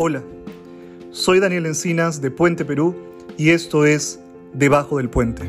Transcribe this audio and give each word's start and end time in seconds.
Hola, 0.00 0.22
soy 1.10 1.40
Daniel 1.40 1.66
Encinas 1.66 2.20
de 2.20 2.30
Puente 2.30 2.64
Perú 2.64 2.94
y 3.36 3.50
esto 3.50 3.84
es 3.84 4.20
Debajo 4.54 4.98
del 4.98 5.10
Puente. 5.10 5.42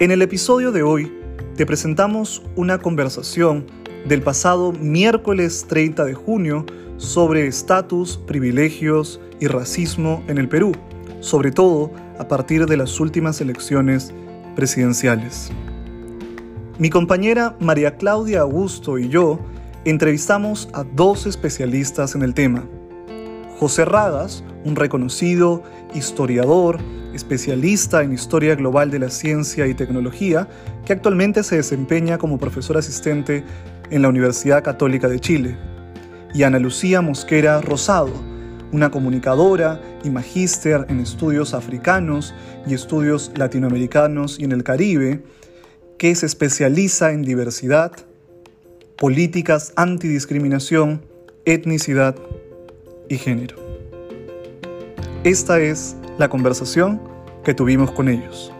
En 0.00 0.10
el 0.10 0.20
episodio 0.20 0.72
de 0.72 0.82
hoy 0.82 1.12
te 1.54 1.64
presentamos 1.64 2.42
una 2.56 2.78
conversación 2.78 3.66
del 4.08 4.20
pasado 4.20 4.72
miércoles 4.72 5.64
30 5.68 6.06
de 6.06 6.14
junio 6.14 6.66
sobre 6.96 7.46
estatus, 7.46 8.16
privilegios 8.16 9.20
y 9.38 9.46
racismo 9.46 10.24
en 10.26 10.38
el 10.38 10.48
Perú, 10.48 10.72
sobre 11.20 11.52
todo 11.52 11.92
a 12.18 12.26
partir 12.26 12.66
de 12.66 12.76
las 12.76 12.98
últimas 12.98 13.40
elecciones 13.40 14.12
presidenciales. 14.56 15.52
Mi 16.80 16.90
compañera 16.90 17.54
María 17.60 17.96
Claudia 17.96 18.40
Augusto 18.40 18.98
y 18.98 19.08
yo 19.08 19.38
entrevistamos 19.84 20.68
a 20.72 20.82
dos 20.82 21.26
especialistas 21.26 22.16
en 22.16 22.22
el 22.22 22.34
tema. 22.34 22.64
José 23.64 23.86
un 24.66 24.76
reconocido 24.76 25.62
historiador, 25.94 26.80
especialista 27.14 28.02
en 28.02 28.12
historia 28.12 28.54
global 28.56 28.90
de 28.90 28.98
la 28.98 29.08
ciencia 29.08 29.66
y 29.66 29.72
tecnología, 29.72 30.48
que 30.84 30.92
actualmente 30.92 31.42
se 31.42 31.56
desempeña 31.56 32.18
como 32.18 32.36
profesor 32.36 32.76
asistente 32.76 33.42
en 33.90 34.02
la 34.02 34.10
Universidad 34.10 34.62
Católica 34.62 35.08
de 35.08 35.18
Chile. 35.18 35.56
Y 36.34 36.42
Ana 36.42 36.58
Lucía 36.58 37.00
Mosquera 37.00 37.62
Rosado, 37.62 38.12
una 38.70 38.90
comunicadora 38.90 39.80
y 40.04 40.10
magíster 40.10 40.84
en 40.90 41.00
estudios 41.00 41.54
africanos 41.54 42.34
y 42.66 42.74
estudios 42.74 43.32
latinoamericanos 43.34 44.38
y 44.38 44.44
en 44.44 44.52
el 44.52 44.62
Caribe, 44.62 45.22
que 45.96 46.14
se 46.14 46.26
especializa 46.26 47.12
en 47.12 47.22
diversidad, 47.22 47.92
políticas 48.98 49.72
antidiscriminación, 49.74 51.00
etnicidad 51.46 52.14
y 53.08 53.18
género. 53.18 53.56
Esta 55.24 55.60
es 55.60 55.96
la 56.18 56.28
conversación 56.28 57.00
que 57.44 57.54
tuvimos 57.54 57.90
con 57.90 58.08
ellos. 58.08 58.52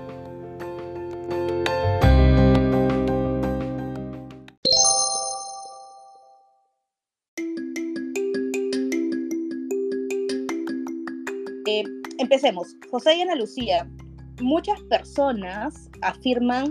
Eh, 11.67 11.84
empecemos. 12.19 12.77
José 12.91 13.17
y 13.17 13.23
Ana 13.23 13.34
Lucía, 13.34 13.89
muchas 14.41 14.81
personas 14.83 15.91
afirman 16.03 16.70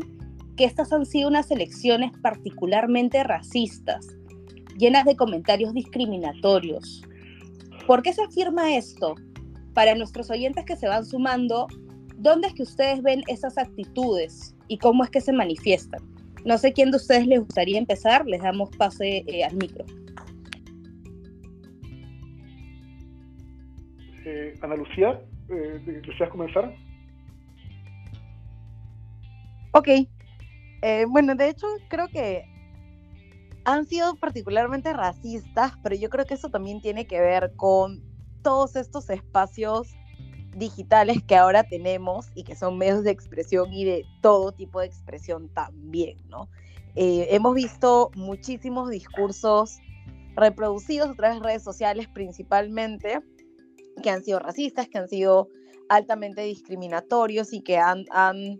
que 0.55 0.65
estas 0.65 0.93
han 0.93 1.05
sido 1.05 1.29
unas 1.29 1.49
elecciones 1.51 2.11
particularmente 2.21 3.23
racistas, 3.23 4.07
llenas 4.77 5.05
de 5.05 5.15
comentarios 5.15 5.73
discriminatorios. 5.73 7.03
¿Por 7.87 8.01
qué 8.01 8.13
se 8.13 8.23
afirma 8.23 8.75
esto? 8.75 9.15
Para 9.73 9.95
nuestros 9.95 10.29
oyentes 10.29 10.63
que 10.65 10.75
se 10.75 10.87
van 10.87 11.05
sumando, 11.05 11.67
¿dónde 12.17 12.47
es 12.47 12.53
que 12.53 12.63
ustedes 12.63 13.01
ven 13.01 13.23
esas 13.27 13.57
actitudes 13.57 14.55
y 14.67 14.77
cómo 14.77 15.03
es 15.03 15.09
que 15.09 15.19
se 15.19 15.33
manifiestan? 15.33 16.01
No 16.45 16.57
sé 16.57 16.71
quién 16.71 16.91
de 16.91 16.97
ustedes 16.97 17.27
les 17.27 17.39
gustaría 17.39 17.77
empezar, 17.77 18.25
les 18.25 18.41
damos 18.41 18.69
pase 18.77 19.23
eh, 19.27 19.43
al 19.43 19.55
micro. 19.55 19.85
Eh, 24.25 24.53
Ana 24.61 24.75
Lucía, 24.75 25.21
eh, 25.49 26.01
¿deseas 26.05 26.29
comenzar? 26.29 26.73
Ok, 29.71 29.87
eh, 30.81 31.05
bueno, 31.09 31.35
de 31.35 31.49
hecho, 31.49 31.67
creo 31.89 32.07
que 32.07 32.45
han 33.65 33.85
sido 33.85 34.15
particularmente 34.15 34.93
racistas, 34.93 35.73
pero 35.81 35.95
yo 35.95 36.09
creo 36.09 36.25
que 36.25 36.33
eso 36.33 36.49
también 36.49 36.81
tiene 36.81 37.07
que 37.07 37.19
ver 37.19 37.53
con 37.55 38.03
todos 38.41 38.75
estos 38.75 39.09
espacios 39.09 39.95
digitales 40.55 41.23
que 41.23 41.35
ahora 41.35 41.63
tenemos 41.63 42.27
y 42.35 42.43
que 42.43 42.55
son 42.55 42.77
medios 42.77 43.03
de 43.03 43.11
expresión 43.11 43.73
y 43.73 43.85
de 43.85 44.05
todo 44.21 44.51
tipo 44.51 44.79
de 44.79 44.85
expresión 44.85 45.49
también, 45.49 46.17
¿no? 46.27 46.49
Eh, 46.95 47.27
hemos 47.31 47.55
visto 47.55 48.11
muchísimos 48.15 48.89
discursos 48.89 49.79
reproducidos 50.35 51.09
a 51.09 51.15
través 51.15 51.39
de 51.39 51.47
redes 51.47 51.63
sociales 51.63 52.07
principalmente, 52.07 53.19
que 54.01 54.09
han 54.09 54.23
sido 54.23 54.39
racistas, 54.39 54.87
que 54.87 54.99
han 54.99 55.07
sido 55.07 55.47
altamente 55.89 56.41
discriminatorios 56.41 57.53
y 57.53 57.61
que 57.61 57.77
han, 57.77 58.05
han 58.11 58.59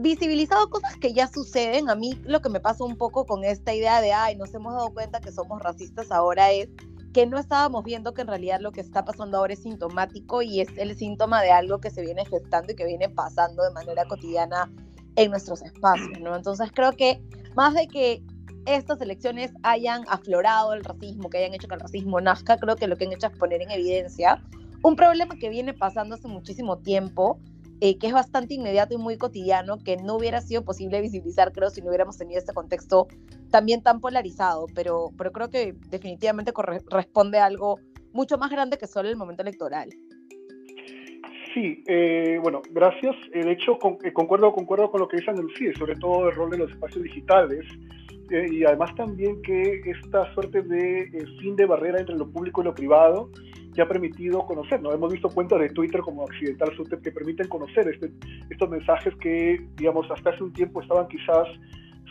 visibilizado 0.00 0.68
cosas 0.70 0.96
que 0.96 1.12
ya 1.12 1.28
suceden. 1.28 1.90
A 1.90 1.94
mí 1.94 2.20
lo 2.24 2.40
que 2.40 2.48
me 2.48 2.60
pasa 2.60 2.84
un 2.84 2.96
poco 2.96 3.26
con 3.26 3.44
esta 3.44 3.74
idea 3.74 4.00
de, 4.00 4.12
ay, 4.12 4.36
nos 4.36 4.52
hemos 4.54 4.74
dado 4.74 4.92
cuenta 4.92 5.20
que 5.20 5.32
somos 5.32 5.62
racistas 5.62 6.10
ahora 6.10 6.50
es 6.50 6.68
que 7.12 7.26
no 7.26 7.38
estábamos 7.38 7.84
viendo 7.84 8.14
que 8.14 8.22
en 8.22 8.28
realidad 8.28 8.60
lo 8.60 8.72
que 8.72 8.80
está 8.80 9.04
pasando 9.04 9.38
ahora 9.38 9.52
es 9.52 9.62
sintomático 9.62 10.42
y 10.42 10.60
es 10.60 10.68
el 10.76 10.96
síntoma 10.96 11.42
de 11.42 11.50
algo 11.50 11.80
que 11.80 11.90
se 11.90 12.02
viene 12.02 12.24
gestando 12.24 12.72
y 12.72 12.76
que 12.76 12.86
viene 12.86 13.08
pasando 13.08 13.64
de 13.64 13.72
manera 13.72 14.04
cotidiana 14.04 14.70
en 15.16 15.30
nuestros 15.30 15.62
espacios, 15.62 16.20
¿no? 16.20 16.36
Entonces 16.36 16.70
creo 16.72 16.92
que 16.92 17.20
más 17.56 17.74
de 17.74 17.88
que 17.88 18.22
estas 18.66 19.00
elecciones 19.00 19.52
hayan 19.62 20.04
aflorado 20.08 20.72
el 20.72 20.84
racismo, 20.84 21.30
que 21.30 21.38
hayan 21.38 21.54
hecho 21.54 21.66
que 21.66 21.74
el 21.74 21.80
racismo 21.80 22.20
nazca, 22.20 22.58
creo 22.58 22.76
que 22.76 22.86
lo 22.86 22.96
que 22.96 23.06
han 23.06 23.12
hecho 23.12 23.26
es 23.26 23.36
poner 23.36 23.62
en 23.62 23.70
evidencia 23.70 24.40
un 24.82 24.96
problema 24.96 25.34
que 25.36 25.48
viene 25.48 25.74
pasando 25.74 26.14
hace 26.14 26.28
muchísimo 26.28 26.78
tiempo, 26.78 27.38
eh, 27.82 27.96
que 27.96 28.08
es 28.08 28.12
bastante 28.12 28.54
inmediato 28.54 28.94
y 28.94 28.98
muy 28.98 29.16
cotidiano, 29.16 29.78
que 29.78 29.96
no 29.96 30.16
hubiera 30.16 30.42
sido 30.42 30.64
posible 30.64 31.00
visibilizar, 31.00 31.50
creo, 31.50 31.70
si 31.70 31.80
no 31.80 31.88
hubiéramos 31.88 32.18
tenido 32.18 32.38
este 32.38 32.52
contexto 32.52 33.08
también 33.50 33.82
tan 33.82 34.00
polarizado, 34.00 34.66
pero, 34.74 35.10
pero 35.16 35.32
creo 35.32 35.48
que 35.48 35.74
definitivamente 35.88 36.52
responde 36.90 37.38
a 37.38 37.46
algo 37.46 37.78
mucho 38.12 38.36
más 38.36 38.50
grande 38.50 38.76
que 38.76 38.86
solo 38.86 39.08
el 39.08 39.16
momento 39.16 39.42
electoral. 39.42 39.88
Sí, 41.54 41.82
eh, 41.86 42.38
bueno, 42.42 42.60
gracias. 42.70 43.16
Eh, 43.32 43.44
de 43.44 43.52
hecho, 43.52 43.78
concuerdo, 43.78 44.52
concuerdo 44.52 44.90
con 44.90 45.00
lo 45.00 45.08
que 45.08 45.16
dice 45.16 45.32
Lucía, 45.32 45.72
sobre 45.78 45.96
todo 45.96 46.28
el 46.28 46.34
rol 46.34 46.50
de 46.50 46.58
los 46.58 46.70
espacios 46.70 47.02
digitales 47.02 47.64
y 48.30 48.62
además 48.62 48.94
también 48.94 49.42
que 49.42 49.82
esta 49.86 50.32
suerte 50.34 50.62
de 50.62 51.26
fin 51.40 51.56
de 51.56 51.66
barrera 51.66 51.98
entre 51.98 52.14
lo 52.14 52.30
público 52.30 52.60
y 52.60 52.64
lo 52.64 52.74
privado 52.74 53.28
que 53.80 53.84
ha 53.84 53.88
permitido 53.88 54.44
conocer. 54.44 54.82
¿no? 54.82 54.92
Hemos 54.92 55.10
visto 55.10 55.30
cuentas 55.30 55.58
de 55.58 55.70
Twitter 55.70 56.02
como 56.02 56.24
Accidental 56.24 56.70
Suter 56.76 57.00
que 57.00 57.10
permiten 57.12 57.48
conocer 57.48 57.88
este, 57.88 58.10
estos 58.50 58.68
mensajes 58.68 59.14
que, 59.16 59.58
digamos, 59.76 60.06
hasta 60.10 60.30
hace 60.30 60.44
un 60.44 60.52
tiempo 60.52 60.82
estaban 60.82 61.08
quizás 61.08 61.48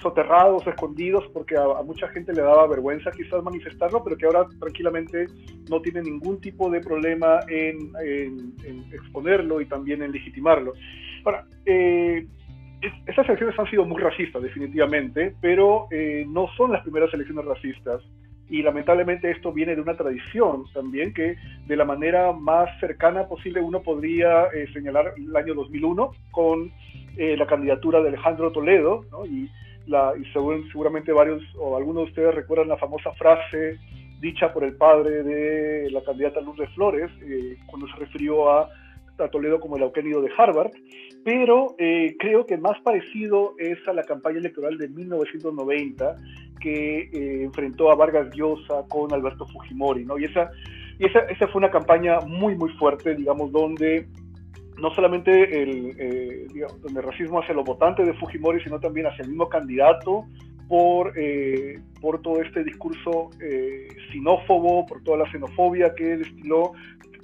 soterrados, 0.02 0.66
escondidos, 0.66 1.26
porque 1.32 1.56
a, 1.58 1.84
mucha 1.84 2.08
gente 2.08 2.34
le 2.34 2.42
daba 2.42 2.66
vergüenza 2.66 3.12
quizás 3.12 3.44
manifestarlo, 3.44 4.04
pero 4.04 4.18
que 4.18 4.26
ahora 4.26 4.48
tranquilamente 4.60 5.28
no 5.70 5.80
tiene 5.80 6.02
ningún 6.02 6.42
tipo 6.42 6.72
de 6.72 6.80
problema 6.80 7.42
en, 7.48 7.92
exponerlo 8.92 9.62
y 9.62 9.68
también 9.68 10.02
en 10.02 10.12
legitimarlo. 10.12 10.74
Ahora, 11.24 11.46
eh, 11.68 12.26
estas 13.06 13.28
elecciones 13.28 13.60
han 13.60 13.70
sido 13.70 13.86
muy 13.86 14.02
racistas, 14.02 14.42
definitivamente, 14.42 15.36
pero 15.40 15.86
eh, 15.92 16.26
no 16.28 16.48
son 16.58 16.72
las 16.72 16.82
primeras 16.82 17.14
elecciones 17.14 17.46
racistas 17.46 18.02
y 18.50 18.64
lamentablemente 18.64 19.30
esto 19.30 19.54
viene 19.54 19.76
de 19.76 19.82
una 19.82 19.96
tradición 19.96 20.66
también 20.74 21.14
que 21.14 21.38
de 21.68 21.76
la 21.76 21.86
manera 21.86 22.32
más 22.32 22.80
cercana 22.80 23.28
posible 23.28 23.62
uno 23.62 23.82
podría 23.82 24.46
eh, 24.48 24.68
señalar 24.74 25.14
el 25.18 25.36
año 25.36 25.54
2001 25.54 26.12
con 26.32 26.72
eh, 27.18 27.38
la 27.38 27.46
candidatura 27.46 28.02
de 28.02 28.10
Alejandro 28.10 28.52
Toledo 28.52 29.06
y, 29.30 29.50
la, 29.86 30.14
y 30.20 30.26
seguramente 30.32 31.12
varios 31.12 31.44
o 31.58 31.78
algunos 31.78 32.06
de 32.06 32.10
ustedes 32.10 32.36
recuerdan 32.36 32.70
la 32.70 32.78
famosa 32.78 33.12
frase 33.14 33.78
dicha 34.20 34.52
por 34.52 34.64
el 34.64 34.76
padre 34.76 35.24
de 35.24 35.92
la 35.92 36.02
candidata 36.02 36.42
Lourdes 36.42 36.70
Flores 36.74 37.10
eh, 37.22 37.58
cuando 37.68 37.88
se 37.88 37.96
refirió 37.98 38.52
a, 38.52 38.70
a, 39.20 39.30
Toledo 39.30 39.60
como 39.60 39.78
el 39.78 39.84
auquénido 39.84 40.22
de 40.22 40.30
Harvard, 40.38 40.72
pero 41.24 41.76
creo 42.20 42.46
que 42.46 42.58
más 42.58 42.80
parecido 42.82 43.56
es 43.58 43.78
a 43.88 43.94
la 43.94 44.04
campaña 44.04 44.40
electoral 44.40 44.78
de 44.78 44.88
1990 44.88 46.16
que 46.60 47.10
eh, 47.12 47.44
enfrentó 47.44 47.92
a 47.92 47.96
Vargas 47.96 48.30
Llosa 48.36 48.84
con 48.88 49.12
Alberto 49.14 49.46
Fujimori, 49.48 50.06
¿no? 50.06 50.18
Y 50.20 50.26
esa, 50.26 50.52
y 51.00 51.06
esa, 51.06 51.20
esa 51.22 51.48
fue 51.48 51.60
una 51.60 51.72
campaña 51.72 52.20
muy, 52.22 52.56
muy 52.56 52.70
fuerte, 52.74 53.16
digamos, 53.16 53.52
donde 53.52 54.08
no 54.78 54.94
solamente 54.94 55.62
el, 55.62 55.96
eh, 55.98 57.02
racismo 57.02 57.40
hacia 57.42 57.56
los 57.56 57.66
votantes 57.66 58.06
de 58.06 58.14
Fujimori, 58.14 58.64
sino 58.64 58.80
también 58.80 59.08
hacia 59.08 59.24
el 59.24 59.30
mismo 59.30 59.50
candidato 59.50 60.26
por, 60.68 61.14
eh, 61.18 61.80
por 62.00 62.22
todo 62.22 62.42
este 62.42 62.64
discurso 62.64 63.30
xenófobo, 64.12 64.86
por 64.86 65.04
toda 65.04 65.18
la 65.20 65.32
xenofobia 65.32 65.94
que 65.96 66.18
destiló 66.18 66.74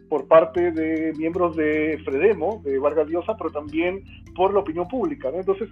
por 0.09 0.27
parte 0.27 0.71
de 0.71 1.13
miembros 1.17 1.55
de 1.55 1.99
Fredemo, 2.05 2.61
de 2.63 2.77
Vargas 2.79 3.07
Llosa, 3.07 3.35
pero 3.37 3.49
también 3.51 4.03
por 4.35 4.53
la 4.53 4.59
opinión 4.59 4.87
pública. 4.87 5.31
¿no? 5.31 5.37
Entonces, 5.37 5.69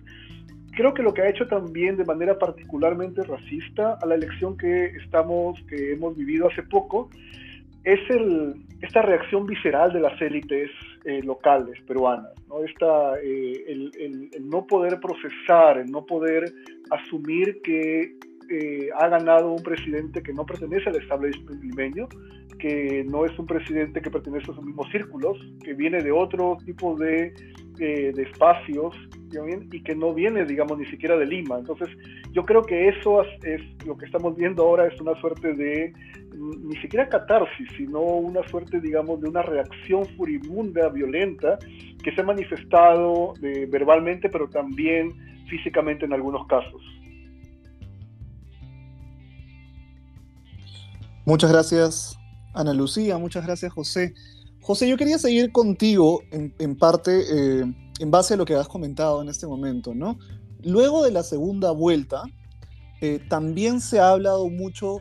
creo 0.71 0.94
que 0.94 1.03
lo 1.03 1.13
que 1.13 1.21
ha 1.21 1.30
hecho 1.30 1.47
también 1.47 1.97
de 1.97 2.06
manera 2.06 2.38
particularmente 2.38 3.24
racista 3.24 3.97
a 4.01 4.06
la 4.06 4.15
elección 4.15 4.57
que 4.57 4.85
estamos, 5.03 5.59
que 5.69 5.94
hemos 5.94 6.15
vivido 6.18 6.47
hace 6.47 6.63
poco, 6.63 7.09
es 7.83 8.00
el, 8.09 8.56
esta 8.81 9.01
reacción 9.01 9.45
visceral 9.45 9.91
de 9.91 10.00
las 10.00 10.19
élites 10.21 10.69
eh, 11.06 11.21
locales 11.21 11.79
peruanas, 11.86 12.31
¿no? 12.47 12.63
Esta, 12.63 13.19
eh, 13.21 13.63
el, 13.68 13.91
el, 14.33 14.50
no 14.50 14.65
poder 14.65 15.00
procesar, 15.01 15.79
el 15.79 15.91
no 15.91 16.06
poder 16.06 16.45
asumir 16.91 17.62
que 17.62 18.15
eh, 18.50 18.89
ha 18.95 19.07
ganado 19.09 19.51
un 19.51 19.63
presidente 19.63 20.24
que 20.24 20.33
no 20.33 20.45
pertenece 20.45 20.89
al 20.89 20.95
establishment 20.95 21.62
limeño, 21.62 22.07
que 22.63 23.06
no 23.10 23.25
es 23.25 23.38
un 23.38 23.45
presidente 23.45 24.01
que 24.01 24.10
pertenece 24.10 24.50
a 24.50 24.54
esos 24.54 24.63
mismos 24.63 24.89
círculos, 24.89 25.38
que 25.65 25.74
viene 25.74 26.01
de 26.01 26.13
otro 26.13 26.57
tipo 26.65 26.95
de, 26.95 27.33
eh, 27.77 28.13
espacios 28.15 28.95
y 29.69 29.83
que 29.83 29.94
no 29.94 30.13
viene, 30.13 30.45
digamos, 30.45 30.77
ni 30.77 30.86
siquiera 30.86 31.18
de 31.18 31.25
Lima. 31.25 31.60
Entonces, 31.60 31.89
yo 32.31 32.45
creo 32.45 32.62
que 32.62 32.88
eso 32.88 33.21
es, 33.21 33.62
lo 33.86 33.98
que 33.98 34.06
estamos 34.06 34.38
viendo 34.38 34.63
ahora, 34.63 34.88
es 34.88 35.01
una 35.01 35.13
suerte 35.19 35.54
de, 35.54 35.92
mm, 36.38 36.69
ni 36.69 36.77
siquiera 36.77 37.10
catarsis, 37.10 37.68
sino 37.75 38.00
una 38.00 38.48
suerte, 38.48 38.80
digamos, 38.80 39.19
de 39.19 39.27
una 39.27 39.42
reacción 39.42 40.06
furibunda, 40.15 40.88
violenta, 40.88 41.60
que 42.01 42.15
se 42.15 42.21
ha 42.21 42.24
manifestado 42.24 43.33
eh, 43.44 43.68
verbalmente, 43.69 44.30
pero 44.30 44.48
también 44.48 45.12
físicamente 45.50 46.06
en 46.06 46.13
algunos 46.13 46.48
casos. 46.48 46.81
Muchas 51.25 51.51
gracias, 51.51 52.23
Ana 52.53 52.73
Lucía, 52.73 53.17
muchas 53.17 53.45
gracias, 53.45 53.73
José. 53.73 54.13
José, 54.61 54.88
yo 54.88 54.95
quería 54.95 55.17
seguir 55.17 55.51
contigo 55.51 56.21
en, 56.31 56.77
parte 56.77 57.21
eh, 57.29 57.65
en 58.00 58.11
base 58.11 58.35
a 58.35 58.38
lo 58.38 58.45
que 58.45 58.55
has 58.55 58.67
comentado 58.67 59.21
en 59.21 59.29
este 59.29 59.45
momento, 59.45 59.94
¿no? 59.94 60.17
Luego 60.61 61.03
de 61.03 61.11
la 61.11 61.23
segunda 61.23 61.71
vuelta, 61.71 62.23
eh, 63.01 63.19
también 63.27 63.81
se 63.81 64.00
ha 64.00 64.09
hablado 64.11 64.50
mucho 64.50 65.00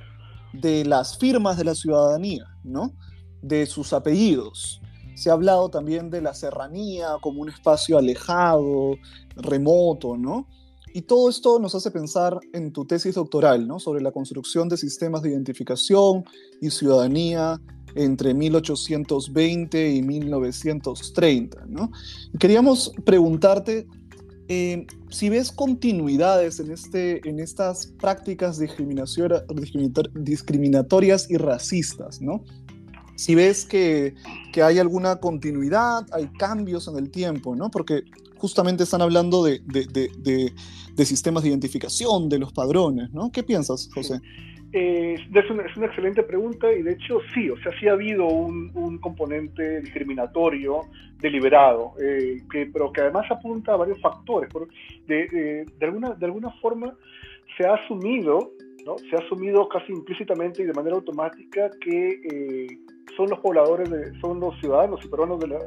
de 0.52 0.84
las 0.84 1.16
firmas 1.18 1.56
de 1.56 1.64
la 1.64 1.74
ciudadanía, 1.74 2.44
¿no? 2.64 2.92
De 3.40 3.66
sus 3.66 3.92
apellidos. 3.92 4.80
Se 5.14 5.30
ha 5.30 5.34
hablado 5.34 5.68
también 5.68 6.10
de 6.10 6.22
la 6.22 6.34
serranía 6.34 7.18
como 7.20 7.42
un 7.42 7.50
espacio 7.50 7.98
alejado, 7.98 8.96
remoto, 9.36 10.16
¿no? 10.16 10.48
Y 10.94 11.02
todo 11.02 11.28
esto 11.30 11.58
nos 11.58 11.74
hace 11.74 11.90
pensar 11.90 12.38
en 12.52 12.72
tu 12.72 12.84
tesis 12.84 13.14
doctoral, 13.14 13.66
¿no? 13.66 13.78
Sobre 13.78 14.02
la 14.02 14.12
construcción 14.12 14.68
de 14.68 14.76
sistemas 14.76 15.22
de 15.22 15.30
identificación 15.30 16.24
y 16.60 16.68
ciudadanía 16.70 17.58
entre 17.94 18.34
1820 18.34 19.90
y 19.90 20.02
1930, 20.02 21.64
¿no? 21.66 21.90
Queríamos 22.38 22.92
preguntarte 23.04 23.86
eh, 24.48 24.86
si 25.08 25.30
ves 25.30 25.50
continuidades 25.50 26.60
en, 26.60 26.70
este, 26.72 27.26
en 27.28 27.40
estas 27.40 27.86
prácticas 27.98 28.58
discriminatorias 28.58 31.30
y 31.30 31.36
racistas, 31.36 32.20
¿no? 32.20 32.44
Si 33.16 33.34
ves 33.34 33.64
que, 33.64 34.14
que 34.52 34.62
hay 34.62 34.78
alguna 34.78 35.16
continuidad, 35.16 36.06
hay 36.12 36.28
cambios 36.38 36.86
en 36.88 36.96
el 36.96 37.10
tiempo, 37.10 37.56
¿no? 37.56 37.70
Porque 37.70 38.02
justamente 38.42 38.82
están 38.82 39.02
hablando 39.02 39.44
de, 39.44 39.60
de, 39.60 41.06
sistemas 41.06 41.44
de 41.44 41.50
identificación, 41.50 42.28
de 42.28 42.40
los 42.40 42.52
padrones, 42.52 43.12
¿no? 43.12 43.30
¿Qué 43.30 43.44
piensas, 43.44 43.88
José? 43.94 44.20
Eh, 44.72 45.14
es, 45.14 45.50
una, 45.50 45.62
es, 45.62 45.76
una, 45.76 45.86
excelente 45.86 46.24
pregunta 46.24 46.72
y 46.72 46.82
de 46.82 46.94
hecho 46.94 47.20
sí, 47.32 47.48
o 47.50 47.56
sea, 47.58 47.70
sí 47.78 47.86
ha 47.86 47.92
habido 47.92 48.26
un, 48.26 48.72
un 48.74 48.98
componente 48.98 49.80
discriminatorio 49.82 50.80
deliberado, 51.20 51.92
eh, 52.02 52.42
que, 52.50 52.66
pero 52.66 52.90
que 52.90 53.02
además 53.02 53.30
apunta 53.30 53.74
a 53.74 53.76
varios 53.76 54.00
factores. 54.00 54.50
de, 55.06 55.66
de, 55.78 55.86
alguna, 55.86 56.14
de 56.14 56.26
alguna 56.26 56.50
forma 56.60 56.92
se 57.56 57.64
ha 57.64 57.74
asumido, 57.74 58.54
se 59.08 59.16
ha 59.16 59.18
asumido 59.20 59.68
casi 59.68 59.92
implícitamente 59.92 60.62
y 60.62 60.66
de 60.66 60.72
manera 60.72 60.96
automática 60.96 61.70
que 61.80 62.20
eh, 62.30 62.66
son 63.16 63.28
los 63.28 63.38
pobladores, 63.40 63.90
de, 63.90 64.18
son 64.20 64.40
los 64.40 64.58
ciudadanos 64.60 65.04
y 65.04 65.08
peruanos 65.08 65.40
de 65.40 65.48
la, 65.48 65.58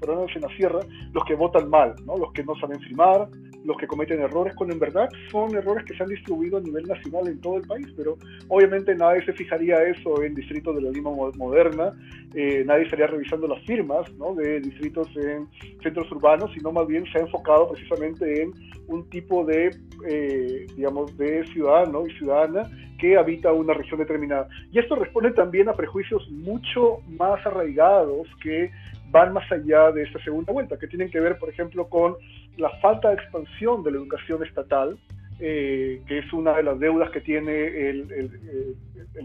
peruanos 0.00 0.30
y 0.34 0.36
en 0.36 0.42
la 0.42 0.56
sierra 0.56 0.80
los 1.12 1.24
que 1.24 1.34
votan 1.34 1.68
mal, 1.68 1.94
¿no? 2.04 2.16
los 2.16 2.32
que 2.32 2.44
no 2.44 2.54
saben 2.56 2.80
firmar, 2.80 3.28
los 3.66 3.76
que 3.76 3.86
cometen 3.86 4.20
errores, 4.20 4.54
cuando 4.54 4.74
en 4.74 4.80
verdad 4.80 5.08
son 5.30 5.54
errores 5.54 5.84
que 5.84 5.94
se 5.96 6.02
han 6.02 6.08
distribuido 6.08 6.58
a 6.58 6.60
nivel 6.60 6.84
nacional 6.84 7.28
en 7.28 7.40
todo 7.40 7.56
el 7.56 7.66
país, 7.66 7.86
pero 7.96 8.16
obviamente 8.48 8.94
nadie 8.94 9.24
se 9.24 9.32
fijaría 9.32 9.82
eso 9.82 10.22
en 10.22 10.34
distritos 10.34 10.76
de 10.76 10.82
la 10.82 10.90
Lima 10.90 11.10
moderna, 11.10 11.92
eh, 12.34 12.62
nadie 12.66 12.84
estaría 12.84 13.06
revisando 13.06 13.46
las 13.48 13.62
firmas 13.64 14.06
de 14.36 14.60
distritos 14.60 15.08
en 15.16 15.48
centros 15.82 16.10
urbanos, 16.12 16.50
sino 16.54 16.72
más 16.72 16.86
bien 16.86 17.04
se 17.12 17.18
ha 17.18 17.22
enfocado 17.22 17.70
precisamente 17.70 18.42
en 18.42 18.52
un 18.88 19.08
tipo 19.10 19.44
de, 19.44 19.70
eh, 20.08 20.66
digamos, 20.76 21.16
de 21.16 21.44
ciudadano 21.46 22.06
y 22.06 22.12
ciudadana 22.12 22.62
que 22.98 23.16
habita 23.16 23.52
una 23.52 23.74
región 23.74 24.00
determinada. 24.00 24.48
Y 24.72 24.78
esto 24.78 24.96
responde 24.96 25.32
también 25.32 25.68
a 25.68 25.74
prejuicios 25.74 26.28
mucho 26.30 26.98
más 27.18 27.44
arraigados 27.46 28.26
que 28.42 28.70
van 29.10 29.32
más 29.32 29.50
allá 29.50 29.92
de 29.92 30.02
esta 30.02 30.22
segunda 30.22 30.52
vuelta, 30.52 30.78
que 30.78 30.86
tienen 30.86 31.10
que 31.10 31.20
ver, 31.20 31.38
por 31.38 31.48
ejemplo, 31.48 31.88
con 31.88 32.16
la 32.56 32.70
falta 32.80 33.08
de 33.08 33.14
expansión 33.14 33.82
de 33.82 33.92
la 33.92 33.98
educación 33.98 34.42
estatal, 34.44 34.98
eh, 35.38 36.00
que 36.06 36.18
es 36.18 36.32
una 36.32 36.56
de 36.56 36.62
las 36.62 36.78
deudas 36.78 37.10
que 37.10 37.20
tiene 37.20 37.66
el, 37.90 38.10
el, 38.10 38.76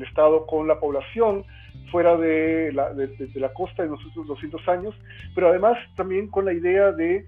Estado 0.02 0.46
con 0.46 0.68
la 0.68 0.80
población 0.80 1.46
fuera 1.90 2.18
de 2.18 2.74
la, 2.74 2.94
de, 2.94 3.08
de 3.08 3.40
la 3.40 3.54
costa 3.54 3.84
en 3.84 3.92
los 3.92 4.04
últimos 4.06 4.28
200 4.28 4.68
años, 4.68 4.96
pero 5.36 5.50
además 5.50 5.78
también 5.96 6.28
con 6.28 6.44
la 6.44 6.54
idea 6.54 6.92
de 6.92 7.26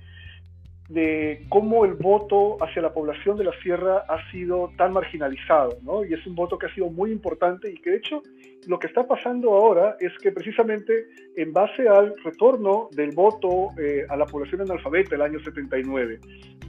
de 0.93 1.45
cómo 1.49 1.85
el 1.85 1.93
voto 1.93 2.57
hacia 2.63 2.81
la 2.81 2.93
población 2.93 3.35
de 3.37 3.45
la 3.45 3.53
sierra 3.61 4.05
ha 4.07 4.31
sido 4.31 4.71
tan 4.77 4.93
marginalizado, 4.93 5.79
¿no? 5.81 6.05
Y 6.05 6.13
es 6.13 6.25
un 6.27 6.35
voto 6.35 6.57
que 6.57 6.67
ha 6.67 6.73
sido 6.73 6.89
muy 6.89 7.11
importante 7.11 7.71
y 7.71 7.75
que 7.75 7.91
de 7.91 7.97
hecho 7.97 8.21
lo 8.67 8.77
que 8.77 8.87
está 8.87 9.07
pasando 9.07 9.53
ahora 9.53 9.97
es 9.99 10.11
que 10.21 10.31
precisamente 10.31 11.07
en 11.35 11.51
base 11.51 11.87
al 11.87 12.13
retorno 12.23 12.89
del 12.91 13.11
voto 13.11 13.69
eh, 13.79 14.05
a 14.07 14.15
la 14.15 14.25
población 14.25 14.61
analfabeta 14.61 15.15
el 15.15 15.23
año 15.23 15.39
79, 15.39 16.19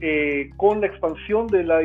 eh, 0.01 0.51
con 0.57 0.81
la 0.81 0.87
expansión 0.87 1.47
de 1.47 1.65
la 1.65 1.83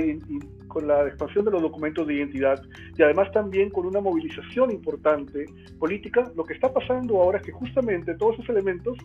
con 0.70 0.88
la 0.88 1.06
expansión 1.06 1.44
de 1.44 1.52
los 1.52 1.62
documentos 1.62 2.08
de 2.08 2.14
identidad 2.14 2.62
y 2.98 3.04
además 3.04 3.30
también 3.34 3.70
con 3.70 3.86
una 3.86 4.00
movilización 4.00 4.72
importante 4.72 5.46
política, 5.78 6.32
lo 6.38 6.46
que 6.46 6.54
está 6.54 6.72
pasando 6.72 7.22
ahora 7.22 7.40
es 7.40 7.44
que 7.44 7.52
justamente 7.52 8.16
todos 8.16 8.36
esos 8.36 8.50
elementos 8.50 8.98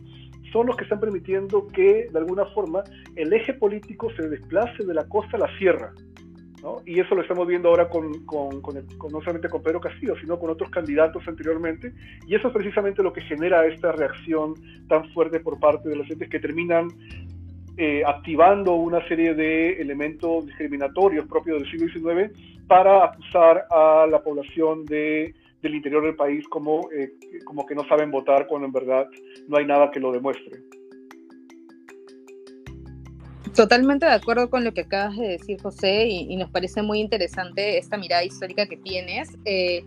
son 0.52 0.68
los 0.68 0.76
que 0.76 0.84
están 0.84 1.00
permitiendo 1.00 1.66
que 1.66 2.06
de 2.12 2.18
alguna 2.18 2.46
forma 2.46 2.84
el 3.16 3.32
eje 3.32 3.54
político 3.54 4.08
se 4.16 4.28
desplace 4.28 4.84
de 4.84 4.94
la 4.94 5.08
costa 5.08 5.36
a 5.36 5.40
la 5.40 5.58
sierra. 5.58 5.92
¿no? 6.62 6.80
Y 6.86 7.00
eso 7.00 7.14
lo 7.14 7.22
estamos 7.22 7.46
viendo 7.46 7.68
ahora 7.68 7.88
con, 7.88 8.24
con, 8.24 8.62
con, 8.62 8.74
no 8.74 9.20
solamente 9.20 9.48
con 9.48 9.62
Pedro 9.62 9.80
Castillo, 9.80 10.14
sino 10.20 10.38
con 10.38 10.50
otros 10.50 10.70
candidatos 10.70 11.26
anteriormente. 11.26 11.92
Y 12.26 12.34
eso 12.34 12.48
es 12.48 12.54
precisamente 12.54 13.02
lo 13.02 13.12
que 13.12 13.20
genera 13.22 13.66
esta 13.66 13.92
reacción 13.92 14.54
tan 14.88 15.10
fuerte 15.12 15.40
por 15.40 15.58
parte 15.58 15.88
de 15.88 15.96
los 15.96 16.10
entes 16.10 16.30
que 16.30 16.40
terminan 16.40 16.88
eh, 17.76 18.02
activando 18.06 18.74
una 18.74 19.06
serie 19.08 19.34
de 19.34 19.80
elementos 19.80 20.46
discriminatorios 20.46 21.26
propios 21.26 21.60
del 21.60 21.70
siglo 21.70 21.88
XIX 21.88 22.30
para 22.68 23.04
acusar 23.04 23.66
a 23.68 24.06
la 24.08 24.22
población 24.22 24.84
de, 24.84 25.34
del 25.60 25.74
interior 25.74 26.04
del 26.04 26.14
país 26.14 26.46
como, 26.48 26.88
eh, 26.92 27.14
como 27.44 27.66
que 27.66 27.74
no 27.74 27.84
saben 27.88 28.12
votar 28.12 28.46
cuando 28.46 28.66
en 28.66 28.72
verdad 28.72 29.08
no 29.48 29.56
hay 29.56 29.66
nada 29.66 29.90
que 29.90 29.98
lo 29.98 30.12
demuestre. 30.12 30.62
Totalmente 33.56 34.06
de 34.06 34.12
acuerdo 34.12 34.48
con 34.48 34.62
lo 34.62 34.72
que 34.72 34.82
acabas 34.82 35.16
de 35.16 35.28
decir, 35.30 35.60
José, 35.60 36.06
y, 36.06 36.36
nos 36.36 36.50
parece 36.50 36.80
muy 36.80 37.00
interesante 37.00 37.78
esta 37.78 37.96
mirada 37.96 38.22
histórica 38.22 38.66
que 38.66 38.76
tienes. 38.76 39.36
Eh, 39.46 39.82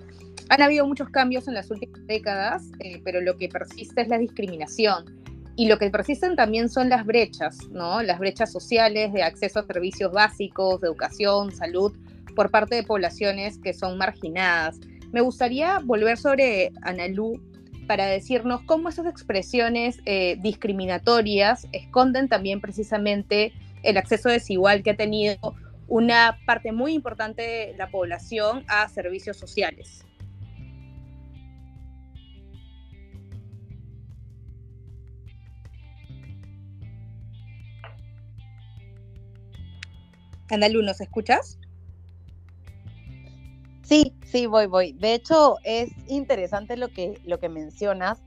han 0.50 0.62
habido 0.62 0.86
muchos 0.86 1.10
cambios 1.10 1.48
en 1.48 1.53
las 1.53 1.72
últimas 1.72 2.06
décadas, 2.06 2.70
pero 3.06 3.22
lo 3.22 3.38
que 3.38 3.48
persiste 3.48 4.01
es 4.01 4.10
la 4.10 4.17
discriminación 4.17 5.17
y 5.58 5.68
lo 5.68 5.80
que 5.80 5.90
persisten 5.90 6.36
también 6.36 6.70
son 6.70 6.88
las 6.88 7.04
brechas, 7.04 7.58
¿no? 7.72 8.04
Las 8.04 8.20
brechas 8.20 8.52
sociales 8.52 9.12
de 9.12 9.24
acceso 9.24 9.60
a 9.60 9.64
servicios 9.64 10.12
básicos, 10.12 10.80
de 10.80 10.88
educación, 10.88 11.52
salud, 11.52 11.98
por 12.36 12.52
parte 12.52 12.76
de 12.76 12.84
poblaciones 12.84 13.58
que 13.58 13.74
son 13.74 13.98
marginadas. 13.98 14.80
Me 15.12 15.22
gustaría 15.22 15.80
volver 15.80 16.20
sobre 16.20 16.72
Analú 16.84 17.42
para 17.88 18.06
decirnos 18.06 18.62
cómo 18.68 18.90
esas 18.90 19.08
expresiones 19.08 20.00
eh, 20.06 20.38
discriminatorias 20.42 21.66
esconden 21.72 22.30
también 22.30 22.62
precisamente 22.62 23.52
el 23.82 23.98
acceso 23.98 24.30
desigual 24.30 24.84
que 24.84 24.92
ha 24.92 24.96
tenido 24.96 25.56
una 25.88 26.38
parte 26.46 26.72
muy 26.72 26.94
importante 26.94 27.42
de 27.42 27.76
la 27.78 27.90
población 27.90 28.64
a 28.68 28.88
servicios 28.90 29.38
sociales. 29.38 30.06
Andalú, 40.50 40.82
¿nos 40.82 41.01
escuchas? 41.01 41.60
Sí, 43.84 44.13
sí, 44.25 44.48
voy, 44.48 44.68
voy. 44.68 44.94
De 44.94 45.13
hecho, 45.13 45.56
es 45.63 45.89
interesante 46.08 46.75
lo 46.75 46.89
que, 46.89 47.22
lo 47.25 47.39
que 47.39 47.48
mencionas, 47.48 48.22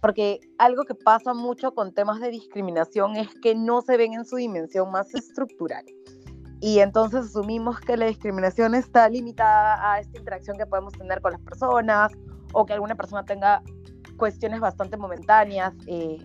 porque 0.00 0.40
algo 0.58 0.84
que 0.84 0.94
pasa 0.94 1.32
mucho 1.32 1.72
con 1.72 1.94
temas 1.94 2.20
de 2.20 2.30
discriminación 2.30 3.16
es 3.16 3.28
que 3.42 3.54
no 3.54 3.80
se 3.80 3.96
ven 3.96 4.12
en 4.14 4.24
su 4.24 4.36
dimensión 4.36 4.90
más 4.90 5.14
estructural. 5.14 5.84
Y 6.60 6.80
entonces 6.80 7.26
asumimos 7.26 7.80
que 7.80 7.96
la 7.96 8.06
discriminación 8.06 8.74
está 8.74 9.08
limitada 9.08 9.92
a 9.92 10.00
esta 10.00 10.18
interacción 10.18 10.58
que 10.58 10.66
podemos 10.66 10.92
tener 10.92 11.22
con 11.22 11.32
las 11.32 11.40
personas 11.40 12.12
o 12.52 12.66
que 12.66 12.74
alguna 12.74 12.94
persona 12.94 13.24
tenga 13.24 13.62
cuestiones 14.18 14.60
bastante 14.60 14.98
momentáneas, 14.98 15.72
eh, 15.86 16.18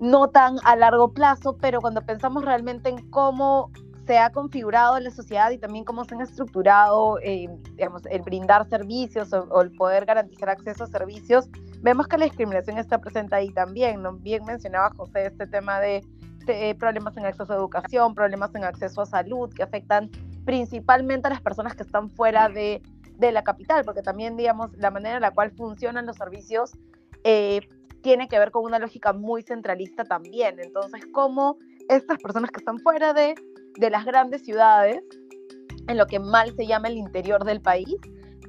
no 0.00 0.30
tan 0.30 0.56
a 0.64 0.76
largo 0.76 1.12
plazo, 1.12 1.58
pero 1.58 1.80
cuando 1.82 2.00
pensamos 2.00 2.44
realmente 2.44 2.88
en 2.88 3.10
cómo 3.10 3.70
se 4.08 4.16
ha 4.16 4.30
configurado 4.30 4.98
la 4.98 5.10
sociedad 5.10 5.50
y 5.50 5.58
también 5.58 5.84
cómo 5.84 6.02
se 6.02 6.14
han 6.14 6.22
estructurado, 6.22 7.18
eh, 7.22 7.46
digamos, 7.74 8.06
el 8.06 8.22
brindar 8.22 8.66
servicios 8.66 9.34
o, 9.34 9.60
el 9.60 9.70
poder 9.72 10.06
garantizar 10.06 10.48
acceso 10.48 10.84
a 10.84 10.86
servicios, 10.86 11.46
vemos 11.82 12.08
que 12.08 12.16
la 12.16 12.24
discriminación 12.24 12.78
está 12.78 12.98
presente 13.02 13.36
ahí 13.36 13.50
también. 13.50 14.02
Bien 14.22 14.42
mencionaba 14.46 14.90
José 14.96 15.26
este 15.26 15.46
tema 15.46 15.78
de, 15.80 16.02
problemas 16.78 17.14
en 17.18 17.26
acceso 17.26 17.52
a 17.52 17.56
educación, 17.56 18.14
problemas 18.14 18.54
en 18.54 18.64
acceso 18.64 19.02
a 19.02 19.06
salud 19.06 19.52
que 19.52 19.62
afectan 19.62 20.10
principalmente 20.46 21.26
a 21.26 21.30
las 21.30 21.42
personas 21.42 21.74
que 21.74 21.82
están 21.82 22.08
fuera 22.08 22.48
de, 22.48 22.80
de 23.18 23.30
la 23.30 23.44
capital, 23.44 23.84
porque 23.84 24.00
también, 24.00 24.38
digamos, 24.38 24.74
la 24.78 24.90
manera 24.90 25.16
en 25.16 25.20
la 25.20 25.32
cual 25.32 25.50
funcionan 25.50 26.06
los 26.06 26.16
servicios 26.16 26.72
eh, 27.24 27.60
tiene 28.00 28.26
que 28.26 28.38
ver 28.38 28.52
con 28.52 28.64
una 28.64 28.78
lógica 28.78 29.12
muy 29.12 29.42
centralista 29.42 30.04
también. 30.04 30.58
Entonces, 30.58 31.02
¿cómo 31.12 31.58
estas 31.90 32.16
personas 32.16 32.50
que 32.50 32.60
están 32.60 32.78
fuera 32.78 33.12
de 33.12 33.34
de 33.78 33.90
las 33.90 34.04
grandes 34.04 34.44
ciudades, 34.44 35.02
en 35.86 35.96
lo 35.96 36.06
que 36.06 36.18
mal 36.18 36.54
se 36.54 36.66
llama 36.66 36.88
el 36.88 36.98
interior 36.98 37.44
del 37.44 37.60
país, 37.60 37.96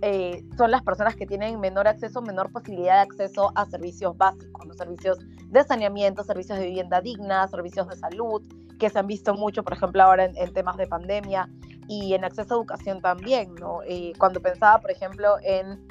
eh, 0.01 0.43
son 0.57 0.71
las 0.71 0.81
personas 0.81 1.15
que 1.15 1.25
tienen 1.25 1.59
menor 1.59 1.87
acceso, 1.87 2.21
menor 2.21 2.51
posibilidad 2.51 2.95
de 2.95 3.01
acceso 3.01 3.51
a 3.55 3.65
servicios 3.65 4.17
básicos, 4.17 4.65
los 4.65 4.77
servicios 4.77 5.19
de 5.47 5.63
saneamiento, 5.63 6.23
servicios 6.23 6.57
de 6.57 6.65
vivienda 6.65 7.01
digna, 7.01 7.47
servicios 7.47 7.87
de 7.87 7.95
salud, 7.95 8.41
que 8.79 8.89
se 8.89 8.97
han 8.97 9.07
visto 9.07 9.33
mucho, 9.33 9.63
por 9.63 9.73
ejemplo, 9.73 10.01
ahora 10.01 10.25
en, 10.25 10.53
temas 10.53 10.77
de 10.77 10.87
pandemia 10.87 11.49
y 11.87 12.13
en 12.13 12.23
acceso 12.23 12.53
a 12.53 12.57
educación 12.57 13.01
también, 13.01 13.53
¿no? 13.55 13.81
Eh, 13.85 14.13
cuando 14.17 14.41
pensaba, 14.41 14.79
por 14.79 14.89
ejemplo, 14.89 15.35
en 15.43 15.85